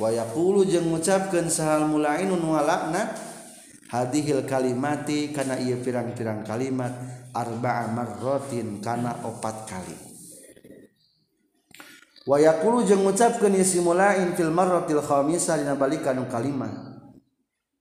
wayakulu 0.00 0.64
jeung 0.68 0.92
ngucapkan 0.92 1.48
sahal 1.48 1.88
mulainun 1.88 2.40
walaknat 2.44 3.16
hadihil 3.88 4.44
kalimati 4.44 5.32
karena 5.32 5.56
ia 5.56 5.80
pirang-pirang 5.80 6.44
kalimat 6.44 6.92
arba'a 7.32 7.88
marrotin 7.96 8.84
karena 8.84 9.16
opat 9.24 9.56
kali 9.64 9.96
wayakulu 12.28 12.84
jeung 12.84 13.08
ngucapkan 13.08 13.52
isi 13.56 13.80
mulain 13.80 14.36
fil 14.36 14.52
marrotil 14.52 15.00
khamisa 15.02 15.58
dina 15.60 15.74
balikan 15.76 16.20
kalimat 16.28 16.94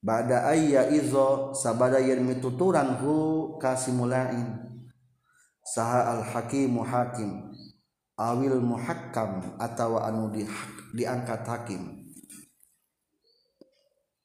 Bada 0.05 0.45
ayya 0.53 0.85
izo 0.93 1.57
sabada 1.57 1.97
yen 1.97 2.21
mituturan 2.29 3.01
hu 3.01 3.57
kasimulain 3.57 4.53
saha 5.65 6.05
al 6.13 6.21
hakimu 6.21 6.85
hakim 6.85 7.49
awil 8.13 8.61
muhakkam 8.61 9.57
atau 9.57 9.97
anu 9.97 10.29
di, 10.29 10.45
diangkat 10.93 11.41
hakim 11.49 11.94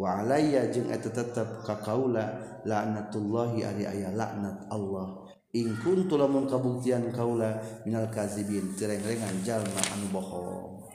wa 0.00 0.24
waalaya 0.24 0.72
jeung 0.72 0.88
eta 0.88 1.12
tetep 1.12 1.60
ka 1.60 1.76
kaula 1.84 2.40
laknatullahi 2.64 3.60
ari 3.68 3.84
aya 3.84 4.08
laknat 4.16 4.64
Allah 4.72 5.28
in 5.52 5.76
kuntu 5.76 6.16
lamun 6.16 6.48
kabuktian 6.48 7.12
kaula 7.12 7.60
minal 7.84 8.08
kazibin 8.08 8.72
tereng-rengan 8.80 9.44
jalma 9.44 9.76
anu 9.92 10.08
bohong 10.08 10.88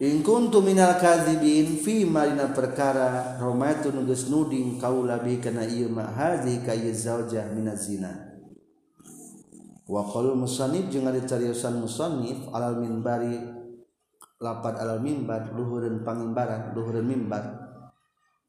In 0.00 0.24
kuntu 0.24 0.64
minal 0.64 0.96
kadzibin 0.96 1.76
fi 1.76 2.08
marina 2.08 2.48
perkara 2.56 3.36
romaitu 3.36 3.92
nugas 3.92 4.32
nuding 4.32 4.80
kaula 4.80 5.20
bi 5.20 5.36
kana 5.44 5.60
ieu 5.68 5.92
ma 5.92 6.08
hadhi 6.16 6.64
ka 6.64 6.72
zaujah 6.72 7.52
minazina 7.52 8.08
zina. 8.08 8.12
Wa 9.84 10.00
qaulul 10.08 10.40
musannif 10.40 10.88
jeung 10.88 11.04
ari 11.04 11.20
cariosan 11.28 11.84
musannif 11.84 12.48
alal 12.48 12.80
minbari 12.80 13.44
lapat 14.40 14.80
alal 14.80 15.04
mimbar 15.04 15.52
luhureun 15.52 16.00
pangimbaran 16.00 16.72
luhureun 16.72 17.04
mimbar 17.04 17.44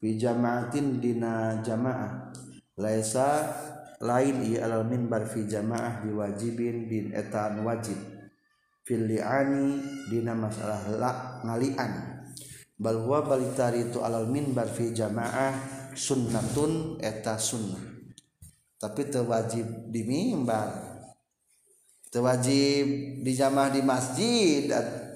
fi 0.00 0.16
jama'atin 0.16 1.04
dina 1.04 1.60
jamaah 1.60 2.32
laisa 2.80 3.28
lain 4.00 4.40
ieu 4.40 4.56
alal 4.56 4.88
minbar 4.88 5.28
fi 5.28 5.44
jamaah 5.44 6.00
diwajibin 6.00 6.88
bin 6.88 7.06
etan 7.12 7.60
wajib 7.60 8.00
fil 8.88 9.04
li'ani 9.04 9.84
dina 10.08 10.32
masalah 10.32 10.80
la' 10.96 11.31
ngalian 11.42 12.24
huwa 12.82 13.22
balitari 13.22 13.86
itu 13.90 14.02
alal 14.02 14.26
minbar 14.26 14.66
fi 14.66 14.90
jamaah 14.90 15.54
sunnatun 15.94 16.98
eta 16.98 17.38
sunnah 17.38 17.78
tapi 18.78 19.06
terwajib 19.06 19.66
di 19.90 20.02
mimbar 20.02 20.70
terwajib 22.10 22.86
di 23.22 23.32
jamaah 23.38 23.70
di 23.70 23.82
masjid 23.86 24.64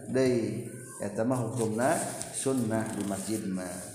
deui 0.06 0.70
eta 1.02 1.26
mah 1.26 1.42
hukumna 1.42 1.98
sunnah 2.34 2.84
di 2.94 3.02
masjid 3.06 3.42
mah 3.46 3.94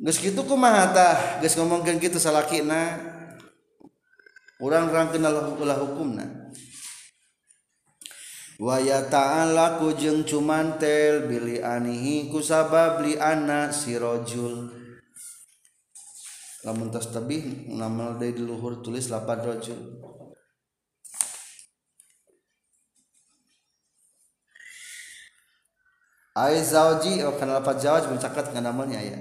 Gus 0.00 0.16
gitu 0.16 0.48
kumaha 0.48 0.96
tah, 0.96 1.44
gus 1.44 1.52
ngomongkan 1.60 2.00
gitu 2.00 2.16
salakina, 2.16 2.96
orang 4.64 4.88
orang 4.88 5.12
kenal 5.12 5.52
ulah 5.60 5.76
hukumna 5.76 6.49
waya 8.60 9.08
ta'alaku 9.08 9.96
jeng 9.96 10.20
cumantel 10.28 11.24
bili 11.24 11.64
anihi 11.64 12.28
kusabab 12.28 13.00
li 13.08 13.16
si 13.72 13.96
rojul 13.96 14.68
lamun 16.68 16.92
tas 16.92 17.08
tebih 17.08 17.72
namal 17.72 18.20
dari 18.20 18.36
luhur 18.36 18.84
tulis 18.84 19.08
lapan 19.08 19.40
rojul 19.56 19.80
Ay 26.30 26.62
zauji 26.62 27.26
oh 27.26 27.34
kana 27.36 27.58
lapat 27.58 27.82
zawaj 27.84 28.06
mencakat 28.06 28.54
dengan 28.54 28.70
namanya 28.70 29.02
ya. 29.02 29.18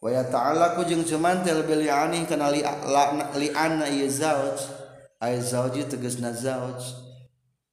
Wa 0.00 0.08
ya 0.08 0.24
ta'ala 0.24 0.72
ku 0.72 0.82
jeng 0.88 1.04
cumantel 1.04 1.62
bili 1.68 1.86
anihi 1.92 2.24
kana 2.24 2.48
li 2.48 2.64
li 3.38 3.48
anna 3.52 3.86
ieu 3.86 4.08
iya 4.08 4.08
zauj. 4.08 4.58
Ay 5.20 5.36
zauji 5.44 5.84
na 6.24 6.32
zauj 6.32 6.80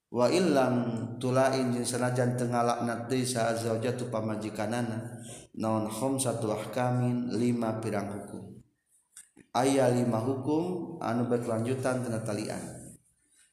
walang 0.10 0.76
tulah 1.22 1.54
Injin 1.54 1.86
sanajan 1.86 2.34
Tengalalak 2.34 2.82
natri 2.86 3.22
saatza 3.22 3.78
jatuh 3.78 4.10
pamajikanana 4.10 5.22
noon 5.62 5.86
home 5.86 6.18
satulah 6.18 6.58
kamimin 6.74 7.30
lima 7.38 7.78
pirang 7.78 8.10
hukum 8.10 8.58
ayaah 9.54 9.94
lima 9.94 10.18
hukum 10.18 10.98
anu 11.00 11.30
berkelanjutan 11.30 12.02
tentali 12.02 12.50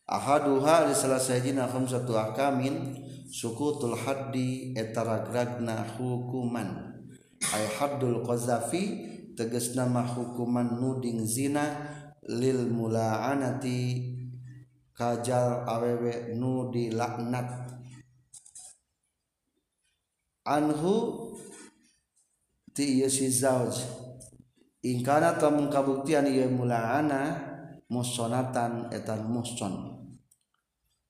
Ahuh 0.06 0.62
hari 0.62 0.94
selesaizina 0.96 1.68
Om 1.68 1.84
satulah 1.84 2.32
kamimin 2.32 3.04
sukutul 3.28 3.92
Haddi 3.98 4.72
ettara 4.78 5.28
dragna 5.28 5.84
hukuman 6.00 6.94
haddul 7.76 8.24
qzafi 8.24 8.84
teges 9.36 9.76
nama 9.76 10.06
hukuman 10.08 10.80
nuding 10.80 11.20
zina 11.26 11.84
lilmulaanati 12.24 14.15
hajal 14.96 15.64
awewe 15.68 16.32
nudi 16.40 16.88
lanaumun 16.90 17.68
kabuktianmula 25.68 26.80
muatan 27.88 28.88
etan 28.90 29.20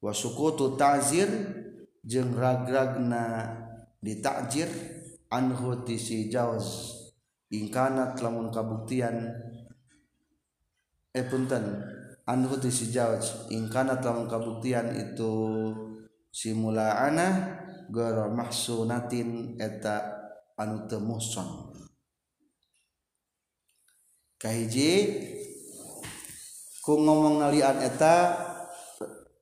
wastaj 0.02 1.10
jendragragna 2.06 3.24
di 4.02 4.14
takjir 4.22 4.68
anhu 5.30 5.86
inkanatmun 7.46 8.50
kabuktianpunten 8.50 9.54
eh 11.14 11.22
anhu 12.26 12.58
ti 12.58 12.68
si 12.74 12.90
jauj 12.90 13.22
ingkana 13.54 14.02
telah 14.02 14.26
kabuktian 14.26 14.90
itu 14.98 15.30
simula 16.34 16.98
anah 17.06 17.62
mahsunatin 18.34 19.54
eta 19.62 20.26
anu 20.58 20.82
temuhson 20.90 21.70
kahiji 24.42 25.22
ku 26.82 26.98
ngomong 26.98 27.38
nalian 27.46 27.78
eta 27.86 28.42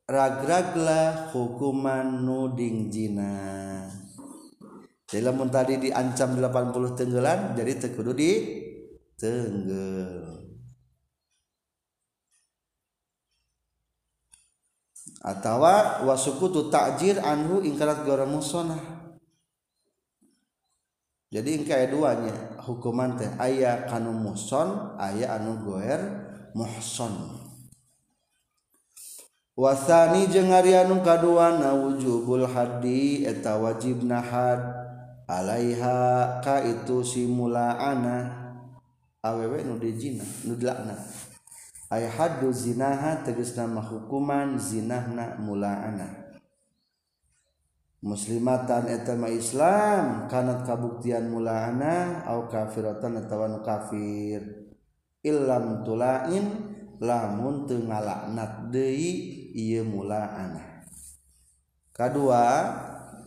ragragla 0.05 1.33
hukuman 1.33 2.21
nuding 2.29 2.93
jina 2.93 3.33
jadi 5.09 5.33
lamun 5.33 5.49
tadi 5.49 5.81
diancam 5.81 6.37
80 6.37 7.01
tenggelan 7.01 7.57
jadi 7.57 7.81
tekudu 7.89 8.13
di 8.13 8.31
tenggel 9.17 10.44
tawa 15.33 16.05
waskutu 16.05 16.69
takjir 16.69 17.17
anu 17.25 17.65
inkarat 17.65 18.05
go 18.05 18.13
mu 18.29 18.45
jadi 21.33 21.49
inka 21.57 21.75
e 21.81 21.87
duanya 21.89 22.61
hukumante 22.69 23.25
aya 23.41 23.89
kanu 23.89 24.13
muson 24.13 24.95
aya 25.01 25.35
anu 25.41 25.57
goher 25.65 25.99
muhson 26.55 27.41
watani 29.57 30.29
jeng 30.29 30.53
anu 30.53 31.01
ka 31.01 31.17
nawujubul 31.25 32.45
had 32.45 32.85
eta 32.85 33.57
wajib 33.57 34.05
na 34.05 34.21
aaiha 35.25 36.45
itu 36.69 37.01
simulaana 37.01 38.45
awewek 39.25 39.65
nude 39.65 39.97
j 39.97 40.21
nudlana. 40.45 41.01
aya 41.93 42.09
haduh 42.09 42.55
zinahat 42.55 43.27
teis 43.29 43.53
nama 43.59 43.85
hukuman 43.85 44.57
zina 44.57 45.05
namulaana 45.05 46.39
muslimatan 48.01 48.89
etema 48.89 49.29
Islam 49.29 50.25
kanat 50.33 50.65
kabuktianmulaana 50.65 52.25
au 52.29 52.49
kafiratanetawan 52.49 53.61
kafir 53.61 54.73
ilam 55.25 55.85
tu 55.85 55.97
lain 55.99 56.45
la 57.01 57.29
mula 57.37 58.15
kedua 61.93 62.45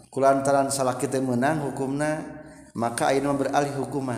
Kulantaran 0.08 0.72
salah 0.74 0.98
kita 0.98 1.20
menang 1.22 1.62
hukum 1.68 1.94
na 2.00 2.42
maka 2.74 3.12
beralih 3.14 3.76
hukuman 3.86 4.18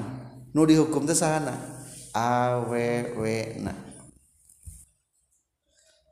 nu 0.56 0.64
dihukum 0.64 1.04
keshana 1.04 1.58
awewe 2.16 3.60
na 3.60 3.89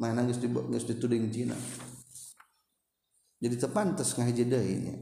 mainan 0.02 0.26
Gus 0.28 0.38
di 0.44 0.50
tuding 0.50 0.76
dituding 0.90 1.24
Cina 1.32 1.56
jadi 3.40 3.54
tepantes 3.56 4.12
ngahiji 4.18 4.44
deh 4.50 4.60
ini 4.64 4.92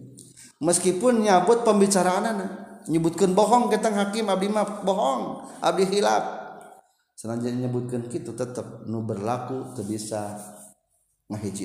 meskipun 0.63 1.25
nyabut 1.27 1.65
pembicaraanana 1.67 2.47
nyebutkan 2.87 3.33
bohong 3.35 3.73
kita 3.73 3.89
hakim 3.91 4.29
abdi 4.31 4.47
ma 4.53 4.63
bohong 4.69 5.43
abdi 5.65 5.89
hilap 5.99 6.23
selanjutnya 7.19 7.67
nyebutkan 7.67 8.05
gitu 8.13 8.37
tetap 8.37 8.85
nu 8.87 9.01
berlaku 9.03 9.73
terbisa 9.75 9.99
bisa 9.99 10.23
ngahiji 11.33 11.65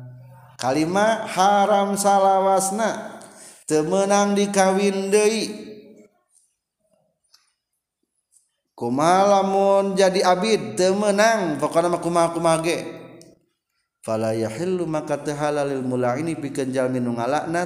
haram 0.61 1.97
salahwana 1.97 3.17
temenang 3.65 4.37
di 4.37 4.45
kawin 4.53 5.09
ku 8.77 8.89
malamun 8.93 9.95
jadi 9.97 10.21
a 10.21 10.33
temenangku 10.77 12.09
mag 12.13 12.33
maka 12.41 12.75
ini 16.17 16.33
pikenjal 16.37 16.89
minu 16.93 17.11
nga 17.17 17.25
la 17.29 17.39
na 17.49 17.61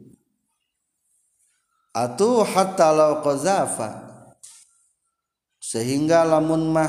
atau 1.93 2.41
hatta 2.41 2.89
law 2.91 3.21
qazafa 3.21 4.01
sehingga 5.61 6.25
lamun 6.25 6.73
mah 6.73 6.89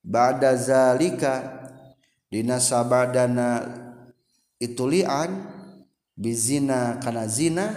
ba'da 0.00 0.56
zalika 0.56 1.68
dinasabadana 2.32 3.68
itulian 4.56 5.44
bizina 6.16 6.96
kana 7.04 7.28
zina 7.28 7.76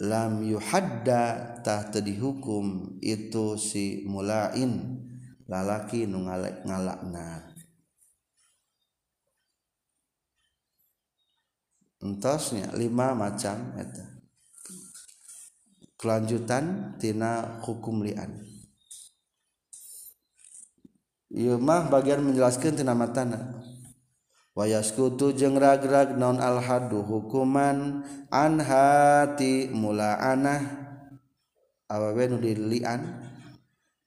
lam 0.00 0.40
yuhadda 0.40 1.60
tahta 1.60 2.00
hukum 2.00 2.96
itu 3.04 3.60
si 3.60 4.08
mulain 4.08 5.04
lalaki 5.44 6.08
nu 6.08 6.24
ngalaknat 6.24 7.49
entosnya 12.00 12.72
lima 12.74 13.12
macam 13.12 13.76
eta 13.76 14.00
ya 14.04 14.08
kelanjutan 16.00 16.96
tina 16.96 17.60
hukum 17.60 18.00
lian 18.00 18.40
ieu 21.28 21.60
iya 21.60 21.78
bagian 21.92 22.24
menjelaskan 22.24 22.80
tina 22.80 22.96
matana 22.96 23.60
wayaskutu 24.56 25.36
rag 25.60 25.84
rag 25.84 26.16
non 26.16 26.40
alhadu 26.40 27.04
hukuman 27.04 28.00
an 28.32 28.52
hati 28.64 29.68
mula 29.68 30.16
anah 30.16 30.96
awa 31.92 32.16
nu 32.32 32.40
lian 32.40 33.28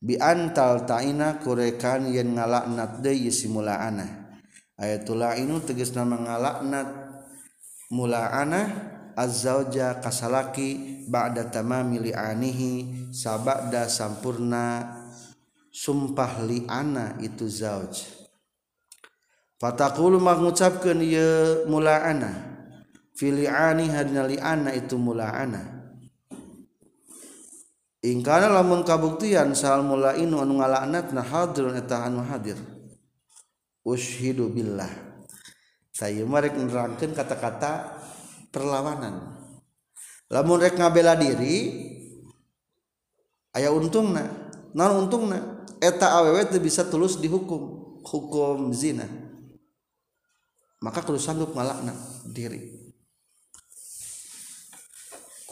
bi 0.01 0.17
antal 0.17 0.89
taina 0.89 1.37
kurekan 1.45 2.09
yen 2.09 2.41
ngalaknat 2.41 3.05
deui 3.05 3.29
simula 3.29 3.77
anah 3.85 4.41
ayatul 4.81 5.21
inu 5.37 5.61
tegasna 5.61 6.01
mengalaknat 6.01 7.02
Mula 7.93 8.33
anah 8.33 8.67
azzauja 9.13 10.01
kasalaki 10.01 11.05
ba'da 11.05 11.53
tamami 11.53 12.01
li'anihi 12.09 13.13
sabada 13.13 13.85
sampurna 13.85 14.97
sumpah 15.69 16.41
li'ana 16.41 17.21
itu 17.21 17.45
zauj 17.45 17.93
fatakulu 19.61 20.17
mak 20.17 20.41
mula 20.41 20.57
ieu 21.05 21.69
mulaana 21.69 22.65
fili'ani 23.13 23.85
hadna 23.93 24.25
li'ana 24.25 24.73
itu 24.73 24.97
mula 24.97 25.29
anah 25.29 25.93
ingkana 28.01 28.49
lamun 28.49 28.81
kabuktian 28.81 29.53
sal 29.53 29.85
inu 30.17 30.41
anu 30.41 30.53
ngalaknatna 30.57 31.21
hadirun 31.21 31.77
eta 31.77 32.09
anu 32.09 32.25
hadir 32.25 32.57
ushidu 33.85 34.49
billah 34.49 35.12
nger 35.93 37.13
kata-kata 37.13 37.71
perlawanan 38.49 39.37
lamun 40.33 40.57
bela 40.89 41.13
diri 41.13 41.55
aya 43.53 43.69
untung 43.69 44.17
untungeta 44.73 46.07
awewet 46.17 46.49
bisa 46.57 46.89
tulus 46.89 47.21
dikum 47.21 48.01
hukum 48.01 48.73
zina 48.73 49.05
maka 50.81 51.05
kalau 51.05 51.21
sangguplakna 51.21 51.93
diri 52.25 52.73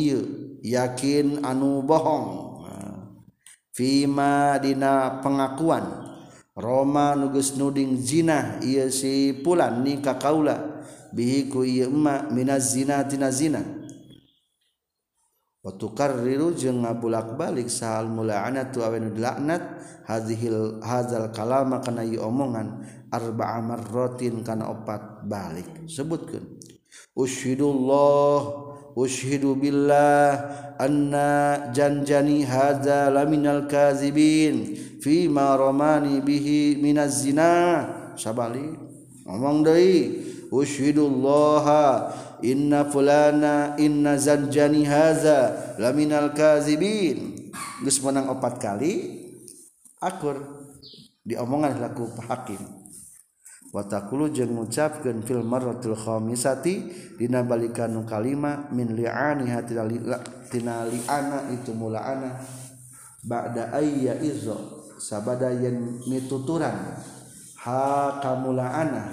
yakin 0.62 1.42
anu 1.42 1.82
bohong 1.82 2.62
vimadina 3.74 5.18
pengakuan. 5.26 6.07
Roma 6.58 7.14
nugus 7.14 7.54
nuding 7.54 7.94
zina 8.02 8.58
iya 8.58 8.90
si 8.90 9.30
pula 9.30 9.70
ni 9.70 10.02
ka 10.02 10.18
kaula 10.18 10.82
bihi 11.14 11.46
ku 11.46 11.62
ma 11.94 12.26
mina 12.34 12.58
zina 12.58 13.06
dina 13.06 13.30
zina 13.30 13.62
wetukar 15.62 16.18
riru 16.18 16.50
je 16.58 16.66
nga 16.74 16.90
bulak-balik 16.98 17.70
saalmulaat 17.70 18.74
tuawenlakna 18.74 19.54
hahil 20.10 20.82
hazal 20.82 21.30
kalama 21.30 21.78
kana 21.78 22.02
omongan 22.18 22.82
arba 23.14 23.62
aar 23.62 23.82
rotin 23.94 24.42
kana 24.42 24.66
opat 24.66 25.22
balik 25.30 25.86
sebut 25.86 26.22
ke 26.26 26.38
usydullah. 27.14 28.67
Ushidu 28.96 29.56
Billlah 29.58 30.38
Anna 30.80 31.68
Janjani 31.74 32.44
Haza 32.46 33.12
laminal 33.12 33.68
Qzibin 33.68 34.72
Vimaromani 35.02 36.22
bihi 36.24 36.80
Minzina 36.80 38.14
Sabali 38.16 38.72
omong 39.28 39.66
Usdulha 40.48 42.12
Inna 42.40 42.88
Fuana 42.88 43.76
innazanjani 43.76 44.86
Haza 44.88 45.74
laminal 45.76 46.32
Qzi 46.32 46.78
bin 46.80 47.16
Gus 47.84 48.00
menang 48.00 48.32
opat 48.32 48.56
kali 48.56 49.26
akur 49.98 50.38
diomongan 51.26 51.82
lagu 51.82 52.06
pahakim. 52.14 52.77
watakulu 53.72 54.32
jeung 54.32 54.56
ngucapkeun 54.56 55.20
fil 55.28 55.44
marratil 55.44 55.92
khamisati 55.96 56.88
dina 57.20 57.44
balikan 57.44 57.92
kalima 58.08 58.64
min 58.72 58.96
li'ani 58.96 59.44
hatina 59.48 59.84
li'ana 60.88 61.52
itu 61.52 61.76
mula'ana 61.76 62.32
ba'da 63.28 63.68
ayya 63.76 64.16
izo 64.24 64.56
sabada 64.96 65.52
yen 65.52 66.00
mituturan 66.08 66.96
ha 67.60 68.16
kamula'ana 68.24 69.12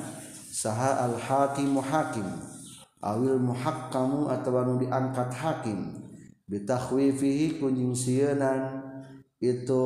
saha 0.55 1.03
al 1.11 1.19
hakimu 1.19 1.83
hakim 1.83 2.25
awil 3.03 3.35
muhakkamu 3.37 4.31
atawa 4.31 4.63
nu 4.63 4.79
diangkat 4.79 5.35
hakim 5.35 5.99
bitakhwifihi 6.47 7.59
kunjing 7.59 7.91
sienan 7.91 8.79
itu 9.43 9.83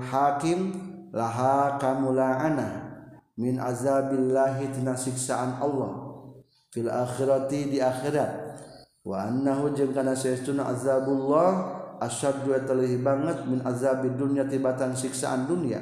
hakim 0.00 0.72
laha 1.12 1.76
kamula'ana 1.76 2.87
min 3.38 3.54
azabillahi 3.62 4.74
tina 4.74 4.98
siksaan 4.98 5.62
Allah 5.62 6.10
fil 6.74 6.90
akhirati 6.90 7.70
di 7.70 7.78
akhirat 7.78 8.58
wa 9.06 9.24
annahu 9.30 9.70
jeung 9.72 9.94
kana 9.94 10.12
saestuna 10.18 10.66
azabullah 10.66 11.78
asyaddu 12.02 12.50
atalih 12.52 12.98
banget 12.98 13.46
min 13.46 13.62
azabid 13.62 14.18
dunya 14.18 14.42
tibatan 14.44 14.90
siksaan 14.92 15.46
dunia 15.46 15.78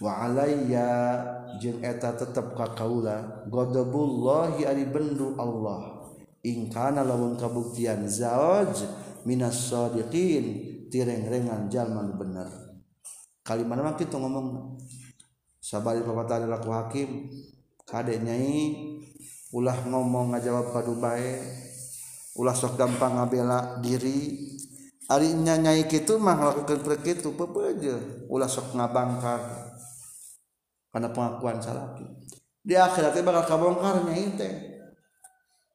wa 0.00 0.24
alayya 0.24 1.20
jeung 1.60 1.84
eta 1.84 2.16
tetep 2.16 2.56
ka 2.56 2.72
kaula 2.72 3.44
ghadabullahi 3.52 4.64
ari 4.64 4.88
bendu 4.88 5.36
Allah 5.36 6.00
ing 6.48 6.72
kana 6.72 7.04
lamun 7.04 7.36
kabuktian 7.36 8.08
zauj 8.08 8.88
minas 9.28 9.68
sadiqin 9.68 10.64
tireng-rengan 10.88 11.68
jalma 11.68 12.08
bener 12.16 12.48
kalimat 13.44 13.76
mah 13.84 13.92
kita 14.00 14.16
ngomong 14.16 14.80
ku 15.64 16.70
Hakimnya 17.84 18.34
ulah 19.54 19.76
ngomong 19.86 20.34
ngajawab 20.34 20.72
paduh 20.74 20.98
baik 20.98 21.40
Ulah 22.34 22.50
sokgampanggabela 22.56 23.78
diri 23.78 24.42
harinya 25.06 25.54
nyaik 25.54 26.02
itu 26.02 26.18
mahal 26.18 26.64
na 28.74 28.86
bangka 28.90 29.34
karena 30.90 31.08
pengakuan 31.14 31.60
sala 31.62 31.92
di 32.64 32.72
akhirat 32.74 33.12
bakal 33.14 33.44
kabong 33.46 33.78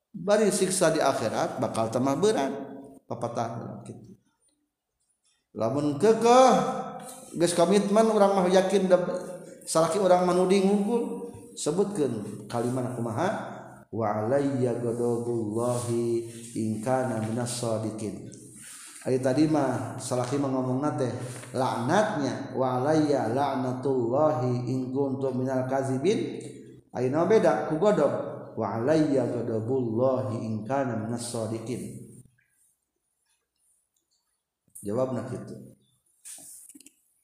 baru 0.10 0.50
siksa 0.52 0.90
di 0.92 0.98
akhirat 1.00 1.62
bakal 1.64 1.88
tema 1.94 2.18
berat 2.20 2.50
papa 3.08 3.30
la 5.56 5.70
ke 6.02 7.48
kamitman 7.56 8.10
orang 8.12 8.32
maluk 8.36 8.50
yakin 8.52 8.90
da 8.92 8.98
salaki 9.68 10.00
orang 10.00 10.24
manudi 10.28 10.62
ngungkul 10.64 11.28
sebutkan 11.58 12.46
kalimat 12.48 12.94
kumaha 12.96 13.28
wa 13.90 14.06
alayya 14.28 14.78
ghadabullahi 14.80 16.30
in 16.56 16.80
kana 16.84 17.20
minas 17.26 17.58
sadiqin 17.60 18.30
Ari 19.08 19.24
tadi 19.24 19.48
mah 19.48 19.96
salaki 19.96 20.36
mengomong 20.36 20.84
nate 20.84 21.08
laknatnya 21.56 22.52
wa 22.54 22.84
alayya 22.84 23.32
laknatullahi 23.32 24.68
in 24.70 24.92
kuntum 24.92 25.40
minal 25.40 25.64
kazibin 25.72 26.38
ayeuna 26.94 27.24
beda 27.26 27.72
ku 27.72 27.80
godog 27.80 28.12
wa 28.60 28.78
alayya 28.78 29.24
ghadabullahi 29.34 30.44
in 30.44 30.68
kana 30.68 31.00
minas 31.00 31.32
sadiqin 31.32 31.80
jawabna 34.84 35.24
kitu 35.32 35.79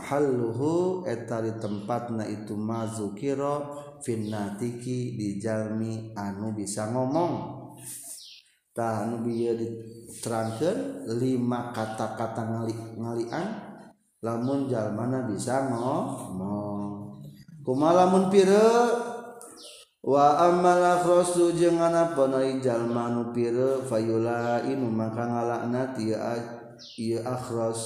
Halluhu 0.00 1.04
ettari 1.04 1.60
tempat 1.60 2.08
Nah 2.12 2.24
itu 2.24 2.56
mazukiraro 2.56 3.76
finnaki 4.00 5.12
dijalmi 5.16 6.16
anu 6.16 6.56
bisa 6.56 6.88
ngomong 6.90 7.60
tau 8.72 9.20
bi 9.20 9.44
di 9.52 9.68
transferfer 10.24 11.04
lima 11.20 11.76
kata-kata 11.76 12.40
nga 12.42 12.60
ngalian 12.98 13.46
lamunjal 14.24 14.96
mana 14.96 15.28
bisa 15.28 15.68
maumong 15.68 17.20
kuma 17.60 17.92
lamunpir 17.92 18.48
wajalu 20.00 21.20
Faulaimu 23.86 24.88
maka 24.88 25.22
ngalak 25.30 25.62
na 25.70 25.80
iaros 26.96 27.80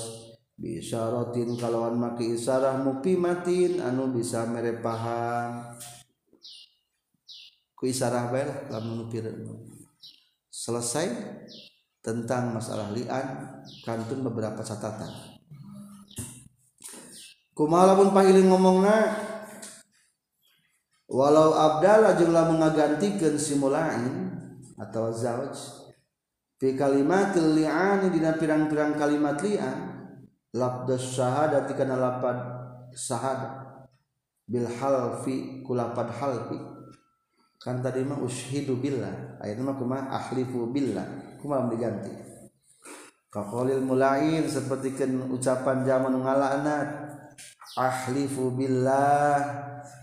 yarotin 0.60 1.52
kalauwan 1.60 2.00
marah 2.00 2.76
mupimatin 2.80 3.76
anu 3.84 4.08
bisa 4.16 4.48
mere 4.48 4.80
paham 4.80 5.76
ku 7.76 7.84
selesai 10.48 11.08
tentang 12.00 12.56
masalah 12.56 12.88
Li 12.96 13.04
kantun 13.84 14.24
beberapa 14.32 14.64
catatan 14.64 15.12
maulaupun 17.52 18.16
Pak 18.16 18.24
ini 18.32 18.42
ngomongnya 18.48 18.96
walau 21.12 21.52
Abdalah 21.52 22.16
jemlah 22.16 22.48
mengagantikan 22.48 23.36
siin 23.36 23.60
atau 24.80 25.12
za 25.12 25.52
kalimati 26.56 27.44
li 27.44 27.64
pirang-pirang 28.40 28.96
kalimat 28.96 29.36
Li 29.44 29.60
labda 30.56 30.96
syahadat 30.96 31.68
kana 31.76 31.94
lapad 32.00 32.36
syahadat 32.96 33.84
bil 34.48 34.64
halfi 34.64 35.60
kulapad 35.60 36.08
halfi 36.08 36.56
kan 37.60 37.84
tadi 37.84 38.00
mah 38.06 38.16
ushidu 38.24 38.80
billah 38.80 39.36
ayat 39.44 39.60
mah 39.60 39.76
kumah 39.76 40.08
ahlifu 40.08 40.70
billah 40.72 41.36
kumah 41.40 41.68
diganti 41.68 42.12
kakolil 43.28 43.82
mulain 43.84 44.44
seperti 44.48 44.96
kan 44.96 45.12
ucapan 45.28 45.84
zaman 45.84 46.14
ngalaknat 46.24 46.88
ahlifu 47.76 48.54
billah 48.56 49.40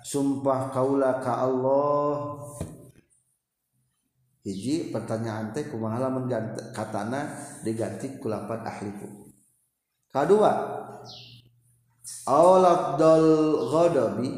sumpah 0.06 0.70
kaula 0.76 1.24
ka 1.24 1.40
Allah 1.40 2.36
hiji 4.44 4.92
pertanyaan 4.92 5.56
teh 5.56 5.72
kumaha 5.72 6.12
mengganti, 6.12 6.60
katana 6.76 7.32
diganti 7.64 8.20
kulapan 8.20 8.60
ahlifu 8.68 9.23
kedua 10.14 10.54
awlafdol 12.30 13.28
godobi 13.74 14.30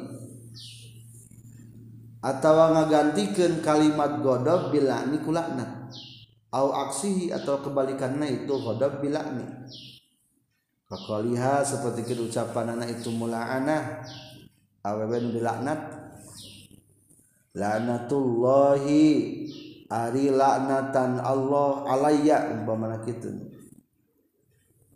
atau 2.24 2.56
ngagantikan 2.74 3.60
kalimat 3.60 4.24
godob 4.24 4.72
bila 4.72 5.04
nikulakna 5.04 5.92
au 6.56 6.72
aksihi 6.72 7.36
atau 7.36 7.60
kebalikannya 7.60 8.48
itu 8.48 8.54
godob 8.56 9.04
bila 9.04 9.20
ni 9.36 9.44
lihat 11.28 11.68
seperti 11.68 12.08
ucapan 12.24 12.80
anak 12.80 13.04
itu 13.04 13.12
mula 13.12 13.36
anak 13.44 14.08
awewen 14.88 15.36
dilaknat 15.36 15.76
laknatullahi 17.52 19.04
ari 19.92 20.32
laknatan 20.32 21.20
Allah 21.20 21.72
alayya 22.00 22.48
umpamana 22.64 23.04
ni 23.04 23.45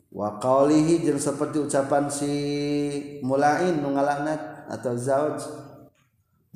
wa 0.09 0.41
qawlihi 0.41 1.05
jeung 1.05 1.21
seperti 1.21 1.61
ucapan 1.61 2.09
si 2.09 2.31
mulain 3.21 3.77
nu 3.77 3.93
ngalaknat 3.93 4.65
atau 4.65 4.97
zauj 4.97 5.37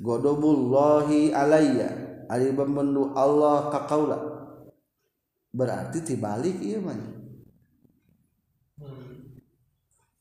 godobullahi 0.01 1.29
alayya 1.29 1.89
ari 2.33 2.49
pembendu 2.57 3.13
Allah 3.13 3.69
ka 3.69 3.85
kaula 3.85 4.17
berarti 5.53 6.01
tibalik 6.01 6.57
ieu 6.65 6.81
mah 6.81 6.97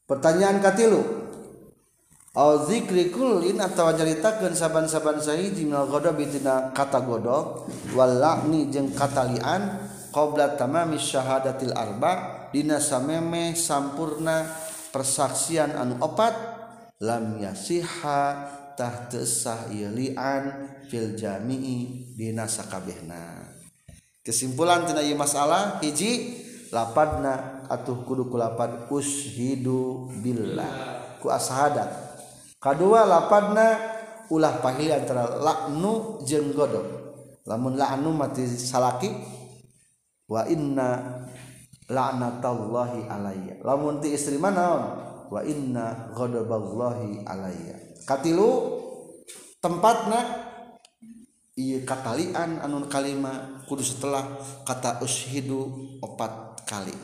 pertanyaan 0.05 0.61
katilu 0.61 1.01
au 2.37 2.69
zikri 2.69 3.09
kullin 3.09 3.65
atawa 3.65 3.97
nyaritakeun 3.97 4.53
saban-saban 4.53 5.17
sahiji 5.25 5.65
minal 5.65 5.89
godob 5.89 6.21
tina 6.21 6.69
kata 6.77 7.01
godob 7.01 7.65
wal 7.97 8.13
la'ni 8.13 8.69
jeung 8.69 8.93
katalian 8.93 9.89
qabla 10.13 10.53
tamami 10.61 11.01
syahadatil 11.01 11.73
arba' 11.73 12.42
punya 12.53 12.77
sameme 12.85 13.57
sampurna 13.57 14.45
persaksian 14.93 15.73
anu 15.73 15.97
obat 16.05 16.37
lamnya 17.01 17.57
Syhatahahilian 17.57 20.43
filjami 20.93 21.65
Dikabna 22.13 23.49
kesimpulan 24.21 24.85
tinai 24.85 25.17
masalah 25.17 25.81
iji 25.81 26.45
lapadna 26.69 27.65
atuh 27.73 28.05
kudupan 28.05 28.85
us 28.93 29.33
hidupbillah 29.33 31.01
kuasaahadat 31.25 31.89
ka2 32.61 32.85
laparna 33.09 33.81
ulah 34.29 34.61
pagi 34.61 34.93
antara 34.93 35.41
laknu 35.41 36.21
jeng 36.29 36.53
goddo 36.53 36.85
lamunlah 37.49 37.97
anu 37.97 38.13
mati 38.15 38.45
sala 38.47 39.01
wa 40.33 40.43
inna 40.49 40.91
di 41.21 41.22
la'natallahi 41.93 43.07
alayya 43.07 43.55
lamun 43.63 44.01
ti 44.01 44.17
istri 44.17 44.41
mana 44.41 44.73
wa 45.29 45.41
inna 45.45 46.11
ghadaballahi 46.17 47.29
alayya 47.29 47.77
katilu 48.09 48.81
tempatna 49.61 50.51
iya 51.55 51.85
katalian 51.85 52.65
anu 52.65 52.89
kalima 52.89 53.61
kudu 53.69 53.85
setelah 53.85 54.25
kata 54.65 55.05
ushidu 55.05 55.69
opat 56.01 56.65
kali 56.65 56.97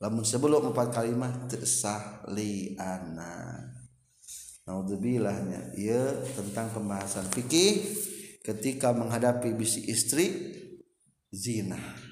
lamun 0.00 0.24
sebelum 0.24 0.72
opat 0.72 0.88
kalimah 0.90 1.46
tersah 1.46 2.24
liana 2.32 3.68
naudzubillahnya 4.64 5.76
iya 5.76 6.16
tentang 6.36 6.72
pembahasan 6.72 7.28
fikih 7.32 7.84
ketika 8.44 8.96
menghadapi 8.96 9.52
bisi 9.52 9.84
istri 9.88 10.32
zina 11.28 12.07